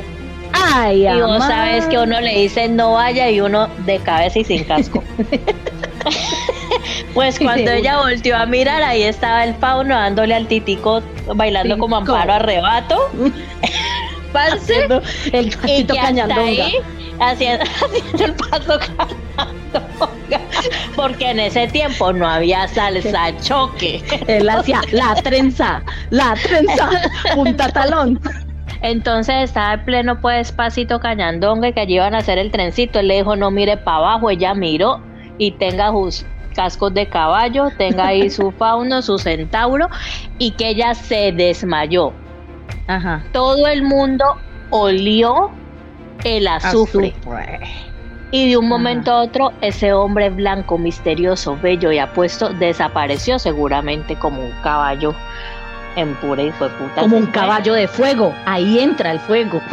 Ay, 0.75 1.07
Y 1.07 1.21
vos 1.21 1.37
amá. 1.37 1.47
sabes 1.49 1.87
que 1.87 1.99
uno 1.99 2.21
le 2.21 2.39
dice 2.39 2.69
no 2.69 2.95
vaya 2.95 3.31
y 3.31 3.41
uno 3.41 3.69
de 3.87 3.99
cabeza 3.99 4.39
y 4.41 4.45
sin 4.45 4.65
casco. 4.65 5.03
pues 7.15 7.39
cuando 7.39 7.71
ella 7.71 7.99
volteó 7.99 8.37
a 8.37 8.47
mirar, 8.47 8.83
ahí 8.83 9.03
estaba 9.03 9.45
el 9.45 9.55
fauno 9.55 9.95
dándole 9.95 10.35
al 10.35 10.47
titico, 10.47 11.03
bailando 11.35 11.79
como 11.79 11.97
amparo 11.97 12.33
arrebato. 12.35 13.11
Parce, 14.33 14.57
haciendo 14.59 15.03
el 15.33 15.57
pasito 15.57 15.95
cañandonga. 15.95 16.43
ahí, 16.43 16.75
haciendo, 17.21 17.65
haciendo 17.87 18.25
el 18.25 18.35
paso 18.35 18.79
cañandonga. 18.79 20.41
Porque 20.95 21.31
en 21.31 21.41
ese 21.41 21.69
tiempo 21.69 22.13
no 22.13 22.29
había 22.29 22.67
salsa 22.69 23.37
choque. 23.41 24.03
Él 24.27 24.49
hacía 24.49 24.81
la 24.93 25.15
trenza, 25.15 25.83
la 26.11 26.35
trenza, 26.35 26.91
punta 27.35 27.69
talón. 27.69 28.21
Entonces 28.83 29.45
estaba 29.45 29.75
en 29.75 29.85
pleno 29.85 30.21
pues 30.21 30.53
pasito 30.53 31.01
cañandonga 31.01 31.73
que 31.73 31.81
allí 31.81 31.95
iban 31.95 32.15
a 32.15 32.19
hacer 32.19 32.39
el 32.39 32.51
trencito. 32.51 33.01
Él 33.01 33.09
le 33.09 33.17
dijo 33.17 33.37
no 33.37 33.51
mire 33.51 33.77
para 33.77 33.99
abajo, 33.99 34.31
ella 34.31 34.55
miró 34.55 35.01
y 35.39 35.53
tenga 35.53 35.91
sus 35.91 36.25
cascos 36.55 36.95
de 36.95 37.07
caballo, 37.07 37.71
tenga 37.77 38.09
ahí 38.09 38.31
su 38.31 38.51
fauno, 38.59 39.03
su 39.03 39.19
centauro 39.19 39.89
y 40.39 40.53
que 40.53 40.71
ella 40.71 40.95
se 40.95 41.33
desmayó. 41.33 42.13
Ajá. 42.87 43.25
Todo 43.33 43.67
el 43.67 43.83
mundo 43.83 44.25
olió 44.71 45.51
el 46.25 46.49
azufre. 46.49 47.15
Y 48.33 48.51
de 48.51 48.57
un 48.57 48.69
momento 48.69 49.13
a 49.13 49.23
otro, 49.23 49.53
ese 49.61 49.93
hombre 49.93 50.31
blanco, 50.31 50.79
misterioso, 50.79 51.57
bello 51.63 51.93
y 51.93 51.99
apuesto 51.99 52.49
desapareció 52.51 53.39
seguramente 53.39 54.17
como 54.17 54.43
un 54.43 54.51
caballo 54.63 55.15
en 55.97 56.15
pura 56.17 56.43
y 56.43 56.53
fue 56.53 56.69
puta. 56.71 57.01
Como 57.03 57.17
un 57.17 57.27
caballo 57.27 57.75
de 57.75 57.89
fuego. 57.89 58.35
Ahí 58.45 58.79
entra 58.79 59.11
el 59.13 59.21
fuego. 59.21 59.61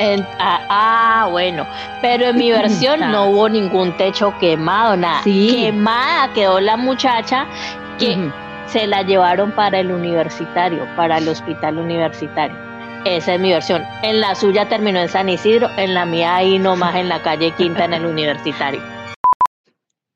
En- 0.00 0.24
ah, 0.38 0.60
ah, 0.68 1.28
bueno, 1.28 1.66
pero 2.00 2.26
en 2.26 2.36
mi 2.36 2.50
versión 2.52 3.00
no 3.10 3.30
hubo 3.30 3.48
ningún 3.48 3.96
techo 3.96 4.32
quemado, 4.38 4.96
nada. 4.96 5.22
Sí. 5.24 5.56
Quemada 5.62 6.32
quedó 6.34 6.60
la 6.60 6.76
muchacha 6.76 7.46
que 7.98 8.30
se 8.66 8.86
la 8.86 9.02
llevaron 9.02 9.50
para 9.50 9.80
el 9.80 9.90
universitario, 9.90 10.86
para 10.94 11.18
el 11.18 11.28
hospital 11.28 11.78
universitario. 11.78 12.56
Esa 13.04 13.34
es 13.34 13.40
mi 13.40 13.50
versión. 13.50 13.82
En 14.02 14.20
la 14.20 14.36
suya 14.36 14.68
terminó 14.68 15.00
en 15.00 15.08
San 15.08 15.28
Isidro, 15.28 15.68
en 15.76 15.94
la 15.94 16.04
mía 16.04 16.36
ahí 16.36 16.60
nomás 16.60 16.94
en 16.94 17.08
la 17.08 17.20
calle 17.22 17.50
Quinta 17.52 17.84
en 17.86 17.94
el 17.94 18.06
universitario. 18.14 18.80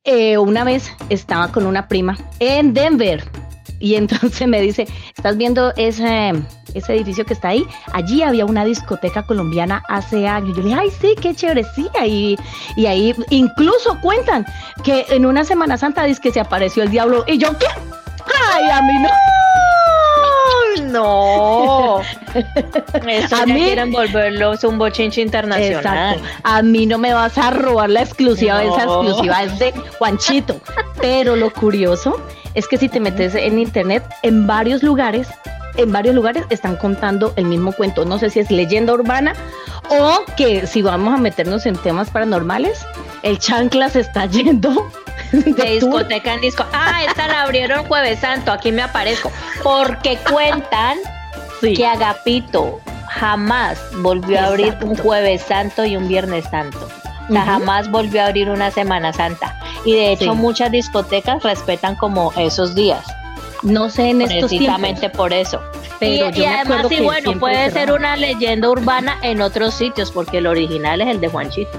Eh, 0.04 0.36
una 0.38 0.62
vez 0.64 0.94
estaba 1.08 1.48
con 1.48 1.66
una 1.66 1.88
prima 1.88 2.16
en 2.40 2.74
Denver 2.74 3.24
y 3.82 3.96
entonces 3.96 4.46
me 4.46 4.60
dice, 4.60 4.86
¿estás 5.16 5.36
viendo 5.36 5.72
ese, 5.76 6.32
ese 6.72 6.94
edificio 6.94 7.26
que 7.26 7.34
está 7.34 7.48
ahí? 7.48 7.66
Allí 7.92 8.22
había 8.22 8.44
una 8.46 8.64
discoteca 8.64 9.24
colombiana 9.24 9.82
hace 9.88 10.28
años. 10.28 10.56
Yo 10.56 10.62
le 10.62 10.68
dije, 10.68 10.80
ay, 10.80 10.90
sí, 11.00 11.14
qué 11.20 11.34
chévere, 11.34 11.64
sí. 11.74 11.88
Ahí, 11.98 12.38
y 12.76 12.86
ahí 12.86 13.12
incluso 13.30 13.98
cuentan 14.00 14.46
que 14.84 15.04
en 15.10 15.26
una 15.26 15.44
Semana 15.44 15.76
Santa 15.76 16.04
dice 16.04 16.20
que 16.22 16.30
se 16.30 16.38
apareció 16.40 16.84
el 16.84 16.90
diablo. 16.90 17.24
¿Y 17.26 17.38
yo 17.38 17.58
qué? 17.58 17.66
Ay, 18.54 18.70
a 18.70 18.82
mí 18.82 18.92
no. 19.02 19.08
No, 20.84 22.00
eso 23.06 23.36
A 23.36 23.38
ya 23.40 23.46
mí- 23.46 23.60
quieren 23.62 23.92
volverlo 23.92 24.52
un 24.64 24.78
bochinche 24.78 25.20
internacional. 25.20 26.14
Exacto. 26.16 26.40
A 26.44 26.62
mí 26.62 26.86
no 26.86 26.98
me 26.98 27.12
vas 27.14 27.36
a 27.38 27.50
robar 27.50 27.90
la 27.90 28.02
exclusiva, 28.02 28.62
No. 28.62 28.74
esa 28.74 28.84
exclusiva 28.84 29.42
es 29.42 29.58
de 29.58 29.72
Juanchito. 29.98 30.60
Pero 31.00 31.36
lo 31.36 31.52
curioso 31.52 32.20
es 32.54 32.68
que 32.68 32.76
si 32.78 32.88
te 32.88 33.00
metes 33.00 33.34
en 33.34 33.58
internet, 33.58 34.02
en 34.22 34.46
varios 34.46 34.82
lugares, 34.82 35.28
en 35.76 35.90
varios 35.92 36.14
lugares 36.14 36.44
están 36.50 36.76
contando 36.76 37.32
el 37.36 37.44
mismo 37.46 37.72
cuento. 37.72 38.04
No 38.04 38.18
sé 38.18 38.30
si 38.30 38.40
es 38.40 38.50
leyenda 38.50 38.92
urbana 38.92 39.32
o 39.88 40.20
que 40.36 40.66
si 40.66 40.82
vamos 40.82 41.14
a 41.14 41.16
meternos 41.18 41.64
en 41.66 41.76
temas 41.76 42.10
paranormales, 42.10 42.86
el 43.22 43.38
chancla 43.38 43.88
se 43.88 44.00
está 44.00 44.26
yendo 44.26 44.90
de 45.32 45.70
discoteca 45.70 46.34
en 46.34 46.40
disco. 46.42 46.64
Ah, 46.72 47.02
esta 47.08 47.26
la 47.28 47.42
abrieron 47.42 47.84
Jueves 47.86 48.18
Santo, 48.20 48.52
aquí 48.52 48.70
me 48.72 48.82
aparezco. 48.82 49.30
Porque 49.62 50.18
cuentan 50.30 50.98
Sí. 51.60 51.74
que 51.74 51.86
Agapito 51.86 52.80
jamás 53.08 53.78
volvió 53.98 54.40
a 54.40 54.46
abrir 54.46 54.76
un. 54.82 54.96
Jueves 54.96 55.42
Santo 55.42 55.84
y 55.84 55.96
un 55.96 56.08
Viernes 56.08 56.44
Santo. 56.50 56.88
Jamás 57.40 57.90
volvió 57.90 58.22
a 58.22 58.26
abrir 58.26 58.50
una 58.50 58.70
Semana 58.70 59.12
Santa. 59.12 59.56
Y 59.84 59.92
de 59.94 60.12
hecho 60.12 60.32
Sí. 60.32 60.38
muchas 60.38 60.70
discotecas 60.70 61.42
respetan 61.42 61.96
como 61.96 62.32
esos 62.36 62.74
días. 62.74 63.04
No 63.62 63.88
sé 63.90 64.10
en 64.10 64.22
estos 64.22 64.50
Precisamente 64.50 65.00
tiempos. 65.00 65.16
por 65.16 65.32
eso. 65.32 65.60
Pero 66.00 66.28
y, 66.30 66.32
yo 66.32 66.42
y 66.44 66.46
me 66.46 66.54
además, 66.54 66.86
sí, 66.88 67.00
bueno, 67.00 67.38
puede 67.38 67.70
ser 67.70 67.92
una 67.92 68.16
leyenda 68.16 68.68
urbana 68.68 69.18
en 69.22 69.40
otros 69.40 69.72
sitios, 69.74 70.10
porque 70.10 70.38
el 70.38 70.46
original 70.48 71.00
es 71.00 71.08
el 71.08 71.20
de 71.20 71.28
Juanchito. 71.28 71.70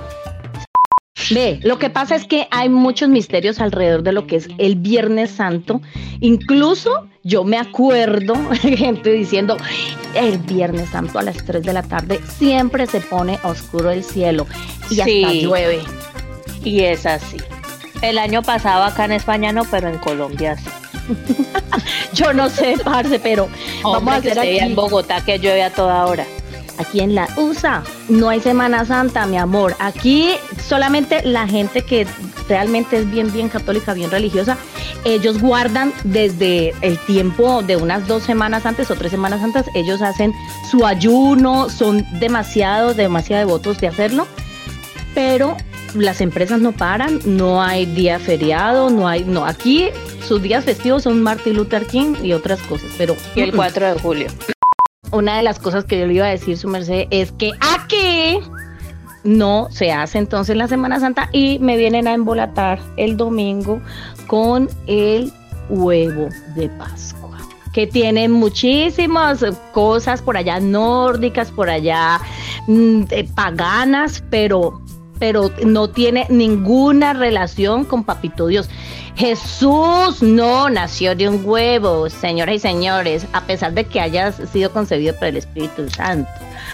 Ve, 1.31 1.59
lo 1.63 1.79
que 1.79 1.89
pasa 1.89 2.15
es 2.15 2.25
que 2.25 2.47
hay 2.51 2.69
muchos 2.69 3.09
misterios 3.09 3.59
alrededor 3.59 4.03
de 4.03 4.11
lo 4.11 4.27
que 4.27 4.37
es 4.37 4.47
el 4.57 4.75
Viernes 4.75 5.31
Santo. 5.31 5.81
Incluso 6.19 7.07
yo 7.23 7.43
me 7.43 7.57
acuerdo 7.57 8.35
gente 8.61 9.11
diciendo, 9.11 9.57
el 10.15 10.37
Viernes 10.39 10.89
Santo 10.89 11.19
a 11.19 11.23
las 11.23 11.37
3 11.45 11.63
de 11.63 11.73
la 11.73 11.83
tarde 11.83 12.19
siempre 12.37 12.85
se 12.87 13.01
pone 13.01 13.39
oscuro 13.43 13.91
el 13.91 14.03
cielo 14.03 14.47
y 14.89 14.99
hasta 14.99 15.33
llueve. 15.33 15.81
Y 16.63 16.81
es 16.81 17.05
así. 17.05 17.37
El 18.01 18.17
año 18.17 18.41
pasado 18.41 18.83
acá 18.83 19.05
en 19.05 19.13
España 19.13 19.53
no, 19.53 19.63
pero 19.65 19.89
en 19.89 19.97
Colombia 19.97 20.57
sí. 20.57 20.69
Yo 22.13 22.33
no 22.33 22.49
sé, 22.49 22.75
parce, 22.83 23.19
pero 23.19 23.49
vamos 23.83 24.15
a 24.15 24.21
que 24.21 24.31
hacer 24.31 24.39
aquí, 24.39 24.59
en 24.59 24.75
Bogotá 24.75 25.23
que 25.23 25.39
llueve 25.39 25.63
a 25.63 25.69
toda 25.69 26.05
hora. 26.05 26.25
Aquí 26.77 26.99
en 26.99 27.15
la 27.15 27.27
USA. 27.37 27.83
No 28.09 28.29
hay 28.29 28.39
Semana 28.39 28.85
Santa, 28.85 29.25
mi 29.25 29.37
amor. 29.37 29.75
Aquí 29.79 30.31
solamente 30.67 31.23
la 31.23 31.47
gente 31.47 31.81
que 31.81 32.07
realmente 32.47 32.97
es 32.97 33.09
bien, 33.09 33.31
bien 33.31 33.49
católica, 33.49 33.93
bien 33.93 34.11
religiosa, 34.11 34.57
ellos 35.05 35.41
guardan 35.41 35.93
desde 36.03 36.73
el 36.81 36.97
tiempo 37.05 37.61
de 37.63 37.77
unas 37.77 38.07
dos 38.07 38.23
semanas 38.23 38.65
antes 38.65 38.89
o 38.91 38.95
tres 38.95 39.11
semanas 39.11 39.41
antes, 39.41 39.65
ellos 39.75 40.01
hacen 40.01 40.33
su 40.69 40.85
ayuno, 40.85 41.69
son 41.69 42.05
demasiado, 42.19 42.93
demasiado 42.93 43.45
devotos 43.45 43.79
de 43.79 43.87
hacerlo, 43.87 44.27
pero 45.13 45.57
las 45.95 46.21
empresas 46.21 46.59
no 46.59 46.71
paran, 46.71 47.19
no 47.25 47.61
hay 47.61 47.85
día 47.85 48.19
feriado, 48.19 48.89
no 48.89 49.07
hay, 49.07 49.23
no, 49.23 49.45
aquí 49.45 49.89
sus 50.27 50.41
días 50.41 50.65
festivos 50.65 51.03
son 51.03 51.21
Martin 51.21 51.55
Luther 51.55 51.85
King 51.85 52.15
y 52.23 52.33
otras 52.33 52.61
cosas, 52.61 52.89
pero 52.97 53.15
Y 53.35 53.41
el 53.41 53.51
mm, 53.51 53.55
mm. 53.55 53.57
4 53.57 53.93
de 53.93 53.99
julio. 53.99 54.27
Una 55.13 55.37
de 55.37 55.43
las 55.43 55.59
cosas 55.59 55.85
que 55.85 55.99
yo 55.99 56.07
le 56.07 56.15
iba 56.15 56.25
a 56.25 56.29
decir, 56.29 56.57
su 56.57 56.67
merced, 56.67 57.07
es 57.11 57.31
que 57.33 57.51
aquí 57.61 58.39
no 59.23 59.67
se 59.71 59.91
hace 59.91 60.17
entonces 60.17 60.57
la 60.57 60.67
Semana 60.67 60.99
Santa 60.99 61.29
y 61.31 61.59
me 61.59 61.77
vienen 61.77 62.07
a 62.07 62.13
embolatar 62.13 62.79
el 62.97 63.15
domingo 63.15 63.81
con 64.27 64.69
el 64.87 65.31
huevo 65.69 66.27
de 66.55 66.67
Pascua, 66.69 67.37
que 67.71 67.87
tiene 67.87 68.27
muchísimas 68.27 69.45
cosas 69.71 70.21
por 70.21 70.35
allá 70.35 70.59
nórdicas, 70.59 71.51
por 71.51 71.69
allá 71.69 72.19
mm, 72.67 73.03
paganas, 73.35 74.23
pero 74.29 74.81
pero 75.19 75.51
no 75.65 75.89
tiene 75.89 76.27
ninguna 76.29 77.13
relación 77.13 77.85
con 77.85 78.03
Papito 78.03 78.47
Dios. 78.47 78.69
Jesús 79.15 80.21
no 80.21 80.69
nació 80.69 81.15
de 81.15 81.29
un 81.29 81.41
huevo, 81.45 82.09
señoras 82.09 82.55
y 82.55 82.59
señores, 82.59 83.27
a 83.33 83.41
pesar 83.41 83.73
de 83.73 83.85
que 83.85 83.99
haya 83.99 84.31
sido 84.31 84.71
concebido 84.71 85.15
por 85.15 85.27
el 85.27 85.37
Espíritu 85.37 85.89
Santo. 85.89 86.29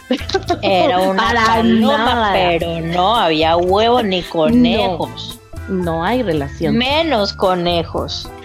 Era 0.62 1.00
una 1.00 1.34
paloma, 1.34 1.98
nada. 1.98 2.34
pero 2.34 2.80
no 2.82 3.16
había 3.16 3.58
huevos 3.58 4.04
ni 4.04 4.22
conejos. 4.24 5.40
No 5.68 6.04
hay 6.04 6.24
relación. 6.24 6.78
Menos 6.78 7.34
conejos. 7.34 8.30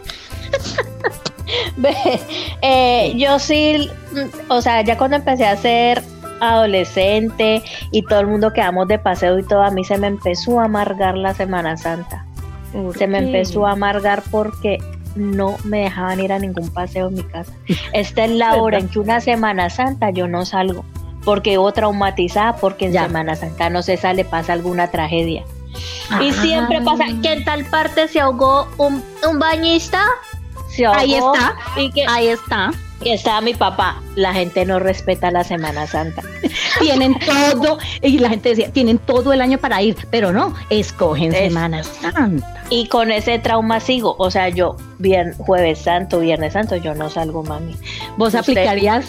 Eh, 2.63 3.13
yo 3.17 3.39
sí, 3.39 3.91
o 4.49 4.63
sea, 4.63 4.81
ya 4.81 4.97
cuando 4.97 5.17
empecé 5.17 5.45
a 5.45 5.55
ser 5.57 6.03
adolescente 6.41 7.63
y 7.91 8.03
todo 8.03 8.21
el 8.21 8.27
mundo 8.29 8.53
quedamos 8.53 8.89
de 8.89 8.99
paseo 8.99 9.39
y 9.39 9.43
todo, 9.43 9.63
a 9.63 9.71
mí 9.71 9.85
se 9.85 9.99
me 9.99 10.07
empezó 10.07 10.59
a 10.59 10.65
amargar 10.65 11.17
la 11.17 11.35
Semana 11.35 11.77
Santa. 11.77 12.25
Se 12.97 13.07
me 13.07 13.19
empezó 13.19 13.67
a 13.67 13.73
amargar 13.73 14.23
porque 14.31 14.79
no 15.15 15.57
me 15.65 15.81
dejaban 15.81 16.19
ir 16.21 16.33
a 16.33 16.39
ningún 16.39 16.69
paseo 16.71 17.09
en 17.09 17.15
mi 17.15 17.23
casa. 17.23 17.53
Esta 17.93 18.25
es 18.25 18.31
la 18.33 18.57
hora 18.57 18.79
en 18.79 18.89
que 18.89 18.99
una 18.99 19.21
Semana 19.21 19.71
Santa 19.71 20.11
yo 20.11 20.27
no 20.27 20.45
salgo, 20.45 20.85
porque 21.25 21.51
vivo 21.51 21.73
traumatizada, 21.73 22.57
porque 22.57 22.87
en 22.87 22.93
Ya. 22.93 23.07
Semana 23.07 23.37
Santa 23.37 23.71
no 23.71 23.83
se 23.83 23.97
sale, 23.97 24.25
pasa 24.25 24.53
alguna 24.53 24.91
tragedia. 24.91 25.45
Y 26.21 26.31
Ah. 26.31 26.33
siempre 26.43 26.81
pasa 26.83 27.05
que 27.23 27.33
en 27.33 27.45
tal 27.45 27.65
parte 27.67 28.09
se 28.09 28.21
ahogó 28.21 28.69
un, 28.79 29.03
un 29.29 29.39
bañista. 29.39 30.03
Se 30.69 30.85
ahogó, 30.87 30.99
Ahí 30.99 31.15
está. 31.15 31.55
Y 31.77 31.91
que 31.93 32.05
Ahí 32.09 32.27
está. 32.29 32.71
Y 33.03 33.11
estaba 33.11 33.41
mi 33.41 33.55
papá. 33.55 34.01
La 34.15 34.33
gente 34.33 34.65
no 34.65 34.79
respeta 34.79 35.31
la 35.31 35.45
Semana 35.45 35.87
Santa. 35.87 36.23
Tienen 36.81 37.17
todo, 37.19 37.79
y 38.03 38.19
la 38.19 38.29
gente 38.31 38.51
decía, 38.51 38.71
tienen 38.73 38.99
todo 38.99 39.33
el 39.33 39.41
año 39.41 39.59
para 39.59 39.83
ir, 39.83 39.97
pero 40.11 40.33
no, 40.33 40.55
escogen 40.71 41.33
Es- 41.35 41.49
Semana 41.49 41.83
Santa. 41.83 42.65
Y 42.71 42.89
con 42.89 43.11
ese 43.11 43.39
trauma 43.39 43.79
sigo. 43.81 44.17
O 44.19 44.31
sea, 44.31 44.49
yo, 44.49 44.77
bien, 44.99 45.35
Jueves 45.39 45.81
Santo, 45.81 46.21
Viernes 46.21 46.55
Santo, 46.55 46.77
yo 46.77 46.95
no 46.95 47.11
salgo, 47.11 47.43
mami. 47.43 47.77
Vos 48.17 48.29
Usted- 48.29 48.39
aplicarías 48.39 49.07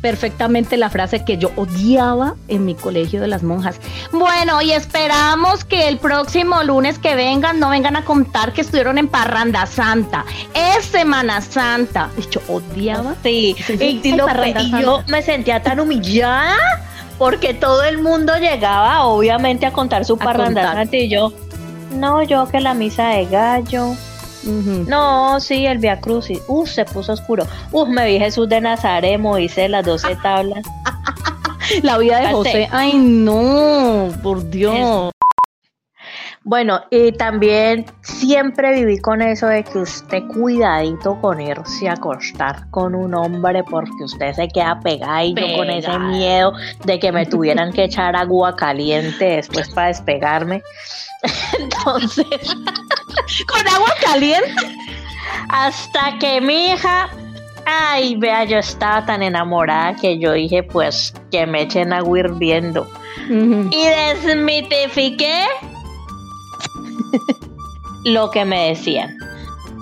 perfectamente 0.00 0.76
la 0.76 0.90
frase 0.90 1.24
que 1.24 1.38
yo 1.38 1.50
odiaba 1.56 2.34
en 2.48 2.64
mi 2.64 2.74
colegio 2.74 3.20
de 3.20 3.28
las 3.28 3.42
monjas. 3.42 3.80
Bueno, 4.12 4.62
y 4.62 4.72
esperamos 4.72 5.64
que 5.64 5.88
el 5.88 5.98
próximo 5.98 6.62
lunes 6.62 6.98
que 6.98 7.14
vengan 7.14 7.58
no 7.60 7.70
vengan 7.70 7.96
a 7.96 8.04
contar 8.04 8.52
que 8.52 8.60
estuvieron 8.60 8.98
en 8.98 9.08
Parranda 9.08 9.66
Santa. 9.66 10.24
Es 10.54 10.84
Semana 10.86 11.40
Santa. 11.40 12.10
Y 12.16 12.22
yo 12.30 12.40
odiaba. 12.48 13.14
Sí, 13.22 13.56
Sí, 13.66 13.76
sí, 13.78 13.84
y, 13.84 14.00
sí, 14.02 14.12
lo- 14.16 14.26
parranda 14.26 14.62
y 14.62 14.70
yo 14.82 15.02
me 15.08 15.22
sentía 15.22 15.62
tan 15.62 15.80
humillada 15.80 16.56
porque 17.18 17.52
todo 17.54 17.82
el 17.84 17.98
mundo 17.98 18.32
llegaba, 18.38 19.04
obviamente, 19.04 19.66
a 19.66 19.72
contar 19.72 20.04
su 20.04 20.14
A 20.14 20.18
parranda 20.18 20.62
contar. 20.62 20.74
santa 20.76 20.96
y 20.96 21.08
yo, 21.08 21.32
no, 21.94 22.22
yo 22.22 22.46
que 22.48 22.60
la 22.60 22.74
misa 22.74 23.08
de 23.08 23.26
gallo, 23.26 23.94
No, 24.44 25.40
sí, 25.40 25.66
el 25.66 25.78
Via 25.78 26.00
Crucis, 26.00 26.40
uf, 26.48 26.70
se 26.70 26.84
puso 26.84 27.12
oscuro, 27.12 27.46
uf, 27.72 27.88
me 27.88 28.06
vi 28.06 28.18
Jesús 28.18 28.48
de 28.48 28.60
Nazaret, 28.60 29.18
Moisés, 29.18 29.68
las 29.70 29.84
doce 29.84 30.16
tablas. 30.22 30.64
La 31.82 31.98
vida 31.98 32.20
de. 32.20 32.32
José. 32.32 32.68
Ay, 32.72 32.94
no, 32.94 34.08
por 34.22 34.48
Dios. 34.48 35.12
Bueno, 36.48 36.80
y 36.90 37.12
también 37.12 37.84
siempre 38.00 38.72
viví 38.72 38.96
con 39.00 39.20
eso 39.20 39.48
de 39.48 39.62
que 39.62 39.80
usted 39.80 40.22
cuidadito 40.28 41.20
con 41.20 41.42
irse 41.42 41.90
a 41.90 41.92
acostar 41.92 42.70
con 42.70 42.94
un 42.94 43.14
hombre 43.14 43.62
porque 43.64 44.04
usted 44.04 44.32
se 44.32 44.48
queda 44.48 44.80
pegada 44.80 45.24
y 45.24 45.34
yo 45.34 45.58
con 45.58 45.68
ese 45.68 45.98
miedo 45.98 46.54
de 46.86 46.98
que 46.98 47.12
me 47.12 47.26
tuvieran 47.26 47.70
que 47.70 47.84
echar 47.84 48.16
agua 48.16 48.56
caliente 48.56 49.26
después 49.26 49.68
para 49.68 49.88
despegarme. 49.88 50.62
Entonces, 51.58 52.24
Con 53.46 53.68
agua 53.68 53.92
caliente. 54.00 54.50
hasta 55.50 56.18
que 56.18 56.40
mi 56.40 56.70
hija 56.70 57.10
Ay, 57.70 58.16
vea, 58.16 58.44
yo 58.44 58.56
estaba 58.56 59.04
tan 59.04 59.22
enamorada 59.22 59.94
que 59.96 60.18
yo 60.18 60.32
dije, 60.32 60.62
pues, 60.62 61.12
que 61.30 61.46
me 61.46 61.60
echen 61.60 61.92
agua 61.92 62.20
hirviendo. 62.20 62.88
Y 63.28 63.86
desmitifiqué 64.24 65.44
lo 68.04 68.30
que 68.30 68.44
me 68.44 68.68
decían. 68.68 69.16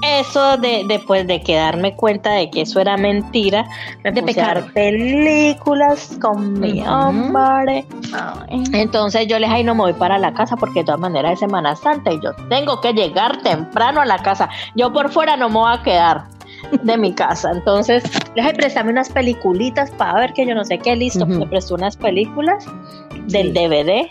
Eso 0.03 0.59
de 0.59 0.85
después 0.87 1.27
de 1.27 1.41
que 1.41 1.57
darme 1.57 1.97
cuenta 1.97 2.33
de 2.33 2.51
que 2.51 2.61
eso 2.63 2.81
era 2.81 2.99
mentira, 2.99 3.65
me 4.05 4.13
De 4.13 4.23
puse 4.23 4.41
a 4.43 4.49
ver 4.49 4.55
pecado. 4.67 4.73
películas 4.75 6.19
con 6.21 6.61
mi 6.61 6.87
hombre. 6.87 7.87
Ay. 8.13 8.63
Entonces 8.75 9.27
yo 9.27 9.39
les 9.39 9.49
ay 9.49 9.65
no 9.65 9.75
me 9.75 9.81
voy 9.83 9.93
para 9.95 10.19
la 10.19 10.35
casa 10.35 10.55
porque 10.57 10.81
de 10.81 10.85
todas 10.85 11.01
maneras 11.01 11.33
es 11.33 11.41
Semana 11.41 11.75
Santa 11.77 12.13
y 12.13 12.21
yo 12.23 12.33
tengo 12.51 12.81
que 12.83 12.93
llegar 12.93 13.41
temprano 13.43 14.03
a 14.03 14.05
la 14.05 14.19
casa. 14.19 14.51
Yo 14.75 14.93
por 14.93 15.11
fuera 15.11 15.37
no 15.37 15.49
me 15.49 15.55
voy 15.57 15.73
a 15.73 15.83
quedar 15.83 16.25
de 16.83 16.97
mi 16.99 17.13
casa. 17.15 17.51
Entonces 17.53 18.05
les 18.35 18.45
ay 18.45 18.53
préstame 18.53 18.91
unas 18.91 19.09
peliculitas 19.09 19.91
para 19.93 20.21
ver 20.21 20.35
que 20.35 20.47
yo 20.47 20.55
no 20.55 20.65
sé 20.67 20.79
qué, 20.79 20.95
listo. 20.95 21.25
Ujú. 21.25 21.39
Me 21.39 21.47
prestó 21.47 21.75
unas 21.75 21.97
películas 21.97 22.67
del 23.29 23.49
Sí. 23.49 23.53
DVD. 23.55 24.09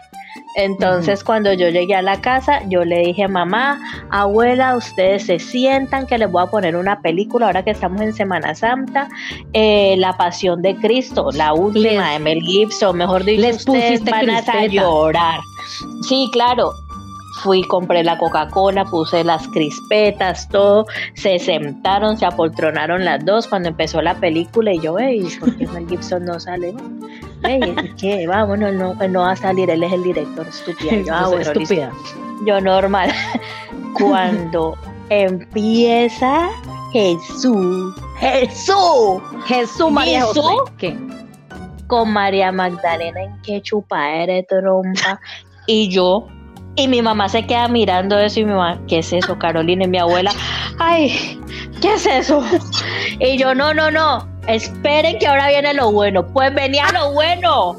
Entonces 0.55 1.23
cuando 1.23 1.51
yo 1.53 1.69
llegué 1.69 1.95
a 1.95 2.01
la 2.01 2.21
casa, 2.21 2.61
yo 2.69 2.85
le 2.85 2.99
dije, 2.99 3.27
mamá, 3.27 3.79
abuela, 4.09 4.75
ustedes 4.77 5.25
se 5.25 5.37
sientan 5.39 6.07
que 6.07 6.17
les 6.17 6.31
voy 6.31 6.43
a 6.43 6.47
poner 6.47 6.75
una 6.77 7.01
película 7.01 7.47
ahora 7.47 7.63
que 7.63 7.71
estamos 7.71 7.99
en 8.01 8.13
Semana 8.13 8.55
Santa, 8.55 9.09
eh, 9.53 9.95
La 9.97 10.13
Pasión 10.17 10.61
de 10.61 10.75
Cristo, 10.77 11.27
la 11.33 11.53
última 11.53 11.81
Les- 12.09 12.13
de 12.13 12.19
Mel 12.19 12.41
Gibson, 12.41 12.97
mejor 12.97 13.23
dicho, 13.25 13.41
les 13.41 13.57
ustedes 13.57 13.99
pusiste 14.01 14.11
van 14.11 14.29
a 14.29 14.65
llorar. 14.67 15.39
Sí, 16.07 16.29
claro. 16.31 16.71
Fui, 17.43 17.61
compré 17.63 18.01
la 18.03 18.17
Coca-Cola, 18.17 18.85
puse 18.85 19.23
las 19.25 19.45
crispetas, 19.49 20.47
todo. 20.47 20.85
Se 21.15 21.37
sentaron, 21.37 22.17
se 22.17 22.25
apoltronaron 22.25 23.03
las 23.03 23.23
dos 23.25 23.47
cuando 23.47 23.67
empezó 23.69 24.01
la 24.01 24.15
película. 24.15 24.73
Y 24.73 24.79
yo, 24.79 24.97
ey, 24.97 25.27
¿por 25.39 25.55
qué 25.57 25.67
Mel 25.67 25.85
Gibson 25.87 26.23
no 26.23 26.39
sale? 26.39 26.73
¿Qué? 27.97 28.27
Vámonos, 28.27 28.73
no, 28.73 28.93
no 28.95 29.19
va 29.21 29.31
a 29.31 29.35
salir, 29.35 29.69
él 29.69 29.83
es 29.83 29.93
el 29.93 30.03
director, 30.03 30.47
estúpida. 30.47 30.95
Yo, 31.05 31.13
ah, 31.13 31.27
bueno, 31.27 31.37
listo. 31.37 31.59
estúpida. 31.59 31.91
Yo 32.45 32.61
normal. 32.61 33.11
Cuando 33.93 34.77
empieza 35.09 36.49
Jesús, 36.91 37.95
Jesús, 38.17 39.21
Jesús 39.45 39.91
María 39.91 40.25
¿Jesús? 40.25 40.43
José. 40.43 40.73
¿Qué? 40.77 40.97
con 41.87 42.11
María 42.11 42.51
Magdalena 42.51 43.23
en 43.23 43.41
que 43.41 43.61
chupadera 43.61 44.33
de 44.33 44.43
trompa. 44.43 45.19
y 45.67 45.89
yo, 45.89 46.27
y 46.75 46.87
mi 46.87 47.01
mamá 47.01 47.29
se 47.29 47.45
queda 47.45 47.67
mirando 47.67 48.17
eso 48.17 48.39
y 48.39 48.45
mi 48.45 48.51
mamá, 48.51 48.79
¿qué 48.87 48.99
es 48.99 49.13
eso, 49.13 49.37
Carolina? 49.39 49.85
Y 49.85 49.87
mi 49.87 49.97
abuela, 49.97 50.31
ay, 50.79 51.39
¿qué 51.81 51.93
es 51.93 52.05
eso? 52.05 52.43
Y 53.19 53.37
yo, 53.37 53.55
no, 53.55 53.73
no, 53.73 53.91
no, 53.91 54.27
esperen 54.47 55.19
que 55.19 55.27
ahora 55.27 55.47
viene 55.47 55.73
lo 55.73 55.91
bueno. 55.91 56.25
Pues 56.27 56.53
venía 56.53 56.87
lo 56.93 57.11
bueno. 57.13 57.77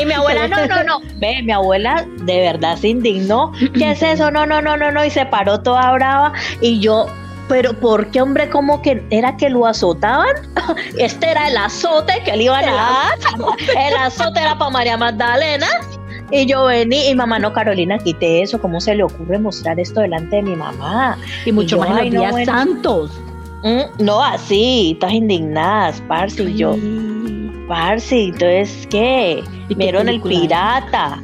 Y 0.00 0.04
mi 0.04 0.12
abuela, 0.12 0.48
no, 0.48 0.66
no, 0.66 0.84
no. 0.84 1.00
Ve, 1.16 1.42
mi 1.42 1.52
abuela 1.52 2.06
de 2.22 2.40
verdad 2.40 2.76
se 2.76 2.88
indignó. 2.88 3.52
¿Qué 3.74 3.92
es 3.92 4.02
eso? 4.02 4.30
No, 4.30 4.46
no, 4.46 4.60
no, 4.60 4.76
no, 4.76 4.90
no. 4.90 5.04
Y 5.04 5.10
se 5.10 5.24
paró 5.26 5.60
toda 5.60 5.92
brava. 5.92 6.32
Y 6.60 6.80
yo, 6.80 7.06
pero 7.48 7.72
¿por 7.72 8.10
qué, 8.10 8.20
hombre? 8.20 8.48
¿Cómo 8.50 8.82
que 8.82 9.02
era 9.10 9.36
que 9.36 9.50
lo 9.50 9.66
azotaban? 9.66 10.34
Este 10.98 11.30
era 11.30 11.48
el 11.48 11.56
azote 11.56 12.22
que 12.24 12.36
le 12.36 12.44
iban 12.44 12.64
a 12.64 12.72
dar. 12.72 13.18
El 13.76 13.96
azote 13.96 14.40
era 14.40 14.56
para 14.58 14.70
María 14.70 14.96
Magdalena. 14.96 15.68
Y 16.30 16.46
yo 16.46 16.64
vení, 16.64 17.08
y 17.10 17.14
mamá, 17.14 17.38
no, 17.38 17.52
Carolina, 17.52 17.98
quite 17.98 18.42
eso. 18.42 18.60
¿Cómo 18.60 18.80
se 18.80 18.94
le 18.94 19.02
ocurre 19.02 19.38
mostrar 19.38 19.78
esto 19.78 20.00
delante 20.00 20.36
de 20.36 20.42
mi 20.42 20.56
mamá? 20.56 21.18
Y 21.44 21.52
mucho 21.52 21.76
yo, 21.76 21.78
más 21.78 22.00
en 22.00 22.06
los 22.06 22.14
no, 22.14 22.20
días 22.20 22.32
bueno. 22.32 22.52
santos. 22.52 23.10
Mm, 23.64 24.04
no, 24.04 24.22
así, 24.22 24.92
estás 24.92 25.12
indignadas, 25.12 26.02
parce. 26.06 26.42
Y 26.42 26.56
yo, 26.58 26.76
parce, 27.66 28.24
entonces, 28.24 28.86
¿qué? 28.90 29.42
¿Y 29.68 29.74
qué 29.74 29.74
Vieron 29.74 30.08
el 30.08 30.20
pirata. 30.20 31.18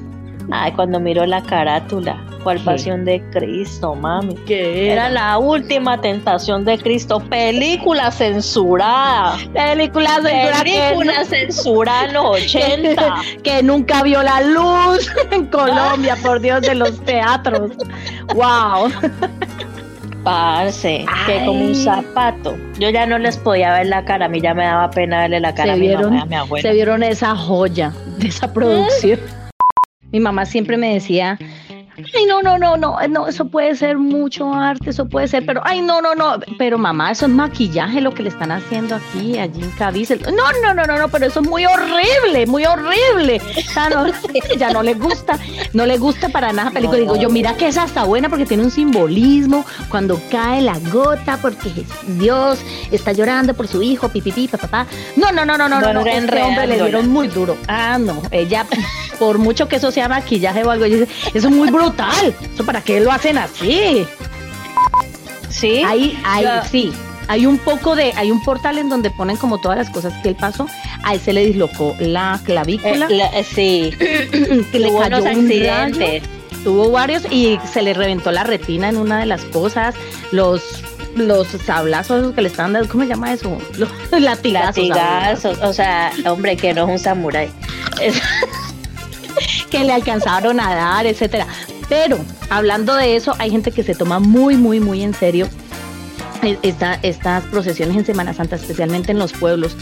Ay, 0.50 0.72
cuando 0.72 0.98
miró 0.98 1.26
la 1.26 1.42
carátula. 1.42 2.16
¿Cuál 2.42 2.56
¿Qué? 2.58 2.64
pasión 2.64 3.04
de 3.04 3.22
Cristo, 3.30 3.94
mami? 3.94 4.34
¿Qué 4.46 4.90
Era 4.90 5.10
la 5.10 5.36
última 5.36 6.00
tentación 6.00 6.64
de 6.64 6.78
Cristo. 6.78 7.20
Película 7.20 8.10
censurada. 8.10 9.36
película 9.52 10.14
censura 10.14 10.64
que, 10.64 10.70
Película 10.72 11.24
censurada 11.26 12.04
en 12.06 12.12
los 12.14 12.24
80. 12.30 13.14
que 13.42 13.62
nunca 13.62 14.02
vio 14.02 14.22
la 14.22 14.40
luz 14.40 15.10
en 15.30 15.46
Colombia, 15.48 16.16
por 16.22 16.40
Dios, 16.40 16.62
de 16.62 16.74
los 16.74 16.98
teatros. 17.04 17.72
¡Wow! 18.34 18.90
Parce, 20.24 21.04
que 21.26 21.44
como 21.46 21.64
un 21.64 21.74
zapato. 21.74 22.56
Yo 22.78 22.90
ya 22.90 23.06
no 23.06 23.18
les 23.18 23.36
podía 23.38 23.72
ver 23.72 23.86
la 23.86 24.04
cara. 24.04 24.26
A 24.26 24.28
mí 24.28 24.40
ya 24.40 24.52
me 24.54 24.64
daba 24.64 24.90
pena 24.90 25.22
verle 25.22 25.40
la 25.40 25.54
cara 25.54 25.68
Se 25.68 25.72
a 25.72 25.76
mi 25.76 25.86
vieron, 25.86 26.04
mamá 26.04 26.16
y 26.16 26.20
a 26.20 26.26
mi 26.26 26.34
abuela. 26.36 26.68
se 26.68 26.74
vieron 26.74 27.02
esa 27.02 27.34
joya 27.34 27.92
de 28.18 28.28
esa 28.28 28.52
producción. 28.52 29.18
Mi 30.12 30.18
mamá 30.18 30.44
siempre 30.44 30.76
me 30.76 30.92
decía, 30.94 31.38
ay, 32.14 32.26
no, 32.26 32.42
no, 32.42 32.58
no, 32.58 32.76
no, 32.76 32.96
no, 33.08 33.26
eso 33.26 33.46
puede 33.46 33.74
ser 33.74 33.98
mucho 33.98 34.52
arte, 34.52 34.90
eso 34.90 35.08
puede 35.08 35.28
ser, 35.28 35.44
pero, 35.46 35.60
ay, 35.64 35.80
no, 35.80 36.00
no, 36.00 36.14
no, 36.14 36.38
pero 36.58 36.78
mamá, 36.78 37.12
eso 37.12 37.26
es 37.26 37.32
maquillaje 37.32 38.00
lo 38.00 38.12
que 38.12 38.22
le 38.22 38.28
están 38.28 38.52
haciendo 38.52 38.96
aquí, 38.96 39.38
allí 39.38 39.62
en 39.62 39.70
Caviezel. 39.72 40.22
No, 40.22 40.44
no, 40.62 40.74
no, 40.74 40.84
no, 40.84 40.98
no, 40.98 41.08
pero 41.08 41.26
eso 41.26 41.40
es 41.40 41.48
muy 41.48 41.66
horrible, 41.66 42.46
muy 42.46 42.64
horrible. 42.64 43.40
Sea, 43.72 43.88
no, 43.90 44.06
ya 44.56 44.70
no 44.70 44.82
le 44.82 44.94
gusta, 44.94 45.38
no 45.72 45.86
le 45.86 45.98
gusta 45.98 46.28
para 46.28 46.52
nada 46.52 46.70
la 46.70 46.74
película. 46.74 46.98
Digo 46.98 47.16
yo, 47.16 47.30
mira 47.30 47.56
que 47.56 47.68
esa 47.68 47.84
está 47.84 48.04
buena 48.04 48.28
porque 48.28 48.46
tiene 48.46 48.62
un 48.62 48.70
simbolismo, 48.70 49.64
cuando 49.88 50.20
cae 50.30 50.62
la 50.62 50.78
gota, 50.92 51.38
porque 51.40 51.70
Dios 52.18 52.60
está 52.90 53.12
llorando 53.12 53.54
por 53.54 53.68
su 53.68 53.82
hijo, 53.82 54.08
pipipi, 54.08 54.48
papá. 54.48 54.86
No, 55.16 55.32
no, 55.32 55.44
no, 55.44 55.56
no, 55.56 55.68
no, 55.68 55.80
no, 55.80 55.92
no, 55.92 56.00
este 56.06 56.42
hombre 56.42 56.66
le 56.66 56.82
dieron 56.82 57.08
muy 57.08 57.28
duro. 57.28 57.56
Ah, 57.68 57.98
no, 57.98 58.22
ella, 58.30 58.66
por 59.18 59.38
mucho 59.38 59.68
que 59.68 59.76
eso 59.76 59.90
sea 59.90 60.08
maquillaje 60.08 60.64
o 60.64 60.70
algo, 60.70 60.84
ella 60.84 60.96
dice, 60.98 61.12
eso 61.34 61.48
es 61.48 61.54
muy 61.54 61.70
brutal. 61.70 61.89
¿Eso 62.54 62.64
para 62.64 62.80
qué 62.82 63.00
lo 63.00 63.10
hacen 63.12 63.38
así? 63.38 64.06
Sí. 65.48 65.82
Ahí, 65.86 66.18
ahí, 66.24 66.46
sí. 66.70 66.92
Hay 67.28 67.46
un 67.46 67.58
poco 67.58 67.94
de, 67.94 68.12
hay 68.16 68.30
un 68.30 68.42
portal 68.42 68.78
en 68.78 68.88
donde 68.88 69.10
ponen 69.10 69.36
como 69.36 69.58
todas 69.60 69.78
las 69.78 69.90
cosas 69.90 70.12
que 70.22 70.28
él 70.30 70.36
pasó. 70.36 70.66
A 71.04 71.14
él 71.14 71.20
se 71.20 71.32
le 71.32 71.44
dislocó 71.46 71.94
la 72.00 72.36
Eh, 72.40 72.44
clavícula, 72.44 73.08
la- 73.08 73.26
eh, 73.38 73.44
sí. 73.44 73.92
que 73.98 74.78
le 74.78 74.90
Hubo 74.90 75.00
cayó 75.00 75.18
un 75.18 75.26
accidentes. 75.28 76.22
rayo, 76.22 76.62
tuvo 76.64 76.90
varios 76.90 77.24
y 77.30 77.58
se 77.72 77.82
le 77.82 77.94
reventó 77.94 78.32
la 78.32 78.42
retina 78.44 78.88
en 78.88 78.96
una 78.96 79.20
de 79.20 79.26
las 79.26 79.42
cosas. 79.44 79.94
Los, 80.32 80.62
los 81.14 81.46
sablazos 81.48 82.34
que 82.34 82.42
le 82.42 82.48
estaban 82.48 82.72
dando, 82.72 82.88
¿cómo 82.88 83.04
se 83.04 83.10
llama 83.10 83.32
eso? 83.32 83.58
Los 83.76 83.88
latigazos. 84.10 84.88
Latigazos. 84.88 85.58
O 85.62 85.72
sea, 85.72 86.12
hombre, 86.26 86.56
que 86.56 86.74
no 86.74 86.84
es 86.84 86.90
un 86.90 86.98
samurái. 86.98 87.50
Que 89.70 89.84
le 89.84 89.92
alcanzaron 89.92 90.58
a 90.58 90.74
dar, 90.74 91.06
etcétera. 91.06 91.46
Pero 91.90 92.18
hablando 92.48 92.94
de 92.94 93.16
eso, 93.16 93.34
hay 93.38 93.50
gente 93.50 93.70
que 93.72 93.82
se 93.82 93.94
toma 93.94 94.18
muy, 94.20 94.56
muy, 94.56 94.80
muy 94.80 95.02
en 95.02 95.12
serio 95.12 95.46
esta- 96.62 96.98
estas 97.02 97.44
procesiones 97.44 97.96
en 97.96 98.06
Semana 98.06 98.32
Santa, 98.32 98.56
especialmente 98.56 99.12
en 99.12 99.18
los 99.18 99.32
pueblos. 99.32 99.76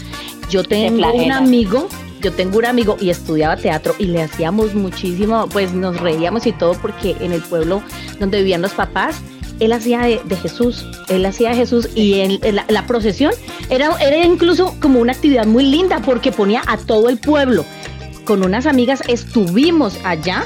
Yo 0.49 0.63
tengo 0.63 0.97
un 1.13 1.31
amigo, 1.31 1.87
yo 2.21 2.33
tengo 2.33 2.57
un 2.57 2.65
amigo 2.65 2.97
y 2.99 3.11
estudiaba 3.11 3.55
teatro 3.55 3.95
y 3.99 4.05
le 4.05 4.23
hacíamos 4.23 4.73
muchísimo, 4.73 5.47
pues 5.47 5.71
nos 5.73 5.99
reíamos 6.01 6.45
y 6.47 6.51
todo 6.51 6.73
porque 6.81 7.15
en 7.21 7.31
el 7.31 7.41
pueblo 7.41 7.81
donde 8.19 8.39
vivían 8.39 8.61
los 8.61 8.71
papás, 8.73 9.15
él 9.59 9.71
hacía 9.73 9.99
de, 10.01 10.19
de 10.25 10.35
Jesús, 10.37 10.85
él 11.09 11.25
hacía 11.25 11.49
de 11.49 11.55
Jesús 11.57 11.89
y 11.93 12.21
en, 12.21 12.39
en 12.43 12.55
la, 12.55 12.65
la 12.69 12.87
procesión 12.87 13.31
era, 13.69 13.91
era 14.01 14.25
incluso 14.25 14.75
como 14.81 14.99
una 14.99 15.11
actividad 15.13 15.45
muy 15.45 15.65
linda 15.65 15.99
porque 16.03 16.31
ponía 16.31 16.61
a 16.65 16.77
todo 16.77 17.07
el 17.09 17.19
pueblo. 17.19 17.63
Con 18.25 18.43
unas 18.43 18.65
amigas 18.65 19.01
estuvimos 19.07 19.97
allá 20.03 20.45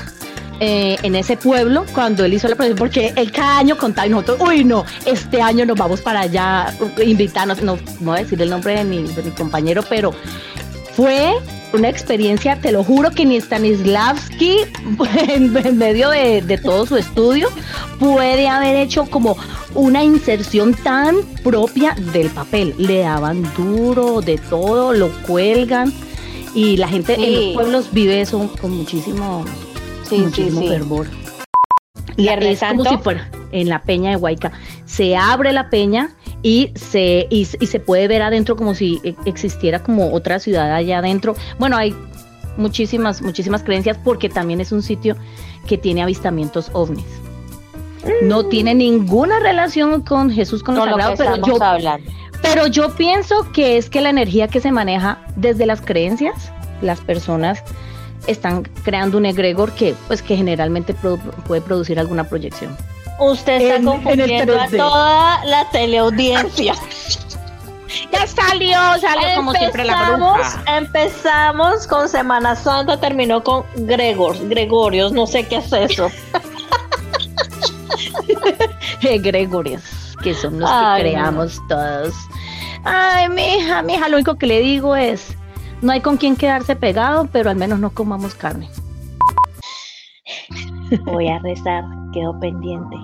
eh, 0.65 0.97
en 1.04 1.13
ese 1.15 1.36
pueblo 1.36 1.84
cuando 1.93 2.23
él 2.23 2.34
hizo 2.34 2.47
la 2.47 2.56
procesión, 2.56 2.78
porque 2.78 3.12
él 3.17 3.34
cada 3.34 3.58
año 3.58 3.78
contaba 3.78 4.08
y 4.08 4.12
nosotros, 4.12 4.38
uy, 4.39 4.63
no, 4.63 4.86
este 5.06 5.41
año 5.41 5.65
nos 5.65 5.78
vamos 5.78 5.99
para 5.99 6.21
allá, 6.21 6.73
invitarnos, 7.06 7.62
no, 7.62 7.76
no 7.76 8.12
voy 8.12 8.19
a 8.19 8.23
decir 8.23 8.41
el 8.41 8.49
nombre 8.49 8.78
de 8.78 8.86
mi, 8.86 9.04
de 9.04 9.23
mi 9.23 9.32
compañero, 9.32 9.84
pero 9.89 10.13
fue 10.93 11.34
una 11.73 11.89
experiencia, 11.89 12.62
te 12.62 12.71
lo 12.71 12.82
juro 12.86 13.12
que 13.12 13.26
ni 13.26 13.41
Stanislavski, 13.41 14.60
en, 15.28 15.58
en 15.58 15.78
medio 15.78 16.10
de, 16.12 16.41
de 16.41 16.58
todo 16.58 16.86
su 16.86 16.95
estudio, 16.95 17.49
puede 17.99 18.47
haber 18.47 18.78
hecho 18.78 19.04
como 19.08 19.36
una 19.76 20.02
inserción 20.02 20.76
tan 20.76 21.23
propia 21.43 21.93
del 22.13 22.30
papel. 22.30 22.73
Le 22.78 22.99
daban 22.99 23.43
duro 23.58 24.21
de 24.21 24.38
todo, 24.38 24.93
lo 24.93 25.10
cuelgan 25.23 25.91
y 26.56 26.78
la 26.78 26.88
gente 26.88 27.15
en 27.15 27.34
los 27.34 27.54
pueblos 27.54 27.89
vive 27.91 28.21
eso 28.21 28.49
con 28.62 28.71
muchísimo, 28.71 29.43
Sí, 30.04 30.18
muchísimo 30.20 30.62
sí, 30.62 30.68
sí. 30.68 30.74
fervor. 30.74 31.08
Viernes 32.18 32.62
es 32.62 32.70
como 32.70 32.86
si 32.86 32.98
fuera 32.98 33.30
en 33.52 33.70
la 33.70 33.82
peña 33.82 34.12
de 34.12 34.18
Huayca. 34.18 34.52
Se 34.86 35.16
abre 35.16 35.52
la 35.52 35.70
peña 35.70 36.16
y 36.42 36.72
se, 36.76 37.28
y, 37.30 37.48
y 37.60 37.66
se 37.66 37.80
puede 37.80 38.08
ver 38.08 38.22
adentro 38.22 38.56
como 38.56 38.76
si 38.76 39.00
e- 39.04 39.16
existiera 39.26 39.82
como 39.82 40.13
otra 40.13 40.39
ciudad 40.39 40.74
allá 40.74 41.00
adentro. 41.00 41.36
Bueno, 41.58 41.78
hay 41.78 41.96
muchísimas, 42.58 43.22
muchísimas 43.22 43.63
creencias 43.63 43.98
porque 44.04 44.30
también 44.30 44.62
es 44.62 44.72
un 44.72 44.84
sitio 44.84 45.16
que 45.68 45.78
tiene 45.78 46.04
avistamientos 46.04 46.70
ovnis. 46.74 47.06
No 48.22 48.46
tiene 48.48 48.76
ninguna 48.76 49.39
relación 49.39 50.02
con 50.02 50.30
Jesús 50.30 50.62
con 50.62 50.76
Con 50.76 50.89
lo 50.89 50.98
pero 51.18 51.38
yo 51.38 51.63
hablando. 51.63 52.12
Pero 52.42 52.68
yo 52.68 52.94
pienso 52.96 53.50
que 53.54 53.78
es 53.78 53.89
que 53.89 54.02
la 54.02 54.10
energía 54.10 54.50
que 54.50 54.60
se 54.60 54.74
maneja 54.74 55.20
desde 55.38 55.66
las 55.66 55.80
creencias, 55.80 56.52
las 56.82 57.00
personas 57.00 57.63
están 58.28 58.64
creando 58.84 59.18
un 59.18 59.26
egregor 59.26 59.72
que, 59.74 59.96
pues, 60.08 60.22
que 60.22 60.38
generalmente 60.38 60.96
produ- 60.96 61.20
puede 61.48 61.62
producir 61.62 62.00
alguna 62.00 62.24
proyección. 62.24 62.76
Usted 63.20 63.62
está 63.62 63.76
En- 63.76 63.82
en 63.82 63.88
el 63.88 63.96
confundiendo 64.04 64.60
a 64.60 64.66
3D. 64.68 64.78
toda 64.78 65.46
la 65.46 65.70
teleaudiencia. 65.72 66.76
Ya 68.12 68.26
salió, 68.26 68.76
salió 69.00 69.36
como 69.36 69.54
siempre 69.54 69.86
la 69.86 69.94
Empezamos- 69.94 70.36
bruja. 70.38 70.64
Empezamos 70.78 71.88
con 71.88 72.10
Semana 72.10 72.56
Santa, 72.56 73.00
terminó 73.00 73.44
con 73.44 73.64
Gregor, 73.76 74.36
Gregorios, 74.50 75.12
no 75.12 75.28
sé 75.28 75.48
qué 75.48 75.58
es 75.58 75.72
eso. 75.72 76.10
Egregores, 79.02 80.16
que 80.24 80.34
son 80.34 80.60
los 80.60 80.70
Ay, 80.72 81.04
que 81.04 81.10
creamos 81.12 81.62
todos. 81.68 82.14
Ay, 82.84 83.30
mija, 83.30 83.82
mija, 83.84 84.08
lo 84.10 84.16
único 84.18 84.36
que 84.36 84.48
le 84.48 84.60
digo 84.62 84.96
es, 84.96 85.36
no 85.84 85.91
hay 85.91 86.02
con 86.02 86.17
quién 86.17 86.36
quedarse 86.36 86.76
pegado, 86.76 87.28
pero 87.32 87.50
al 87.50 87.56
menos 87.56 87.78
no 87.80 87.91
comamos 87.91 88.34
carne. 88.36 88.69
Voy 91.06 91.28
a 91.28 91.39
rezar, 91.39 91.84
quedo 92.13 92.39
pendiente. 92.39 92.96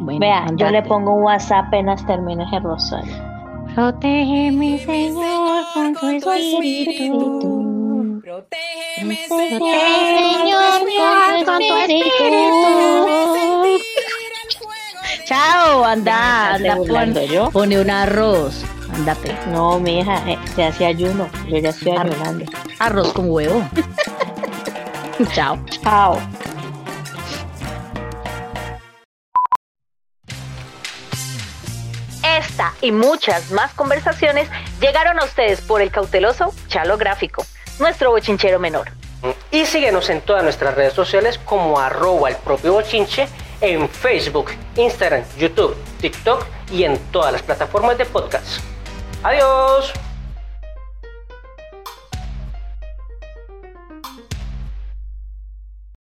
Bueno, 0.00 0.20
Vea, 0.20 0.46
yo 0.56 0.70
le 0.70 0.82
pongo 0.82 1.14
un 1.14 1.24
WhatsApp 1.24 1.66
apenas 1.68 2.04
termine 2.06 2.44
el 2.52 2.62
rosario. 2.62 3.12
Protégeme, 3.74 4.78
Señor, 4.78 5.64
con 5.74 6.20
tu 6.20 6.30
espíritu. 6.32 8.20
Protégeme, 8.22 9.16
Señor, 9.28 9.60
con 11.44 11.58
tu 11.58 11.74
espíritu. 11.76 12.10
Chao, 15.24 15.84
anda, 15.84 16.58
¿Me 16.60 16.68
anda, 16.68 16.76
pon- 16.76 17.26
yo? 17.28 17.50
pone 17.50 17.80
un 17.80 17.90
arroz. 17.90 18.64
Ándate, 18.92 19.34
No, 19.50 19.78
mi 19.80 20.00
hija, 20.00 20.22
eh, 20.30 20.38
se 20.54 20.64
hace 20.64 20.86
ayuno. 20.86 21.28
Yo 21.48 21.58
ya 21.58 21.70
estoy 21.70 21.96
Ar- 21.96 22.06
ayunando. 22.06 22.44
arroz 22.78 23.12
con 23.12 23.30
huevo. 23.30 23.62
Chao. 25.34 25.58
Chao. 25.82 26.18
Esta 32.38 32.72
y 32.80 32.92
muchas 32.92 33.50
más 33.50 33.72
conversaciones 33.74 34.48
llegaron 34.80 35.18
a 35.20 35.24
ustedes 35.24 35.60
por 35.60 35.82
el 35.82 35.90
cauteloso 35.90 36.54
Chalo 36.68 36.96
Gráfico, 36.96 37.44
nuestro 37.80 38.10
bochinchero 38.10 38.58
menor. 38.60 38.90
Y 39.50 39.66
síguenos 39.66 40.08
en 40.10 40.20
todas 40.20 40.42
nuestras 40.42 40.74
redes 40.74 40.92
sociales 40.94 41.38
como 41.44 41.78
arroba 41.78 42.28
el 42.28 42.36
propio 42.36 42.72
bochinche 42.74 43.28
en 43.60 43.88
Facebook, 43.88 44.50
Instagram, 44.76 45.22
YouTube, 45.38 45.76
TikTok 46.00 46.44
y 46.72 46.84
en 46.84 46.98
todas 47.10 47.32
las 47.32 47.42
plataformas 47.42 47.98
de 47.98 48.04
podcast. 48.06 48.60
Adiós. 49.22 49.92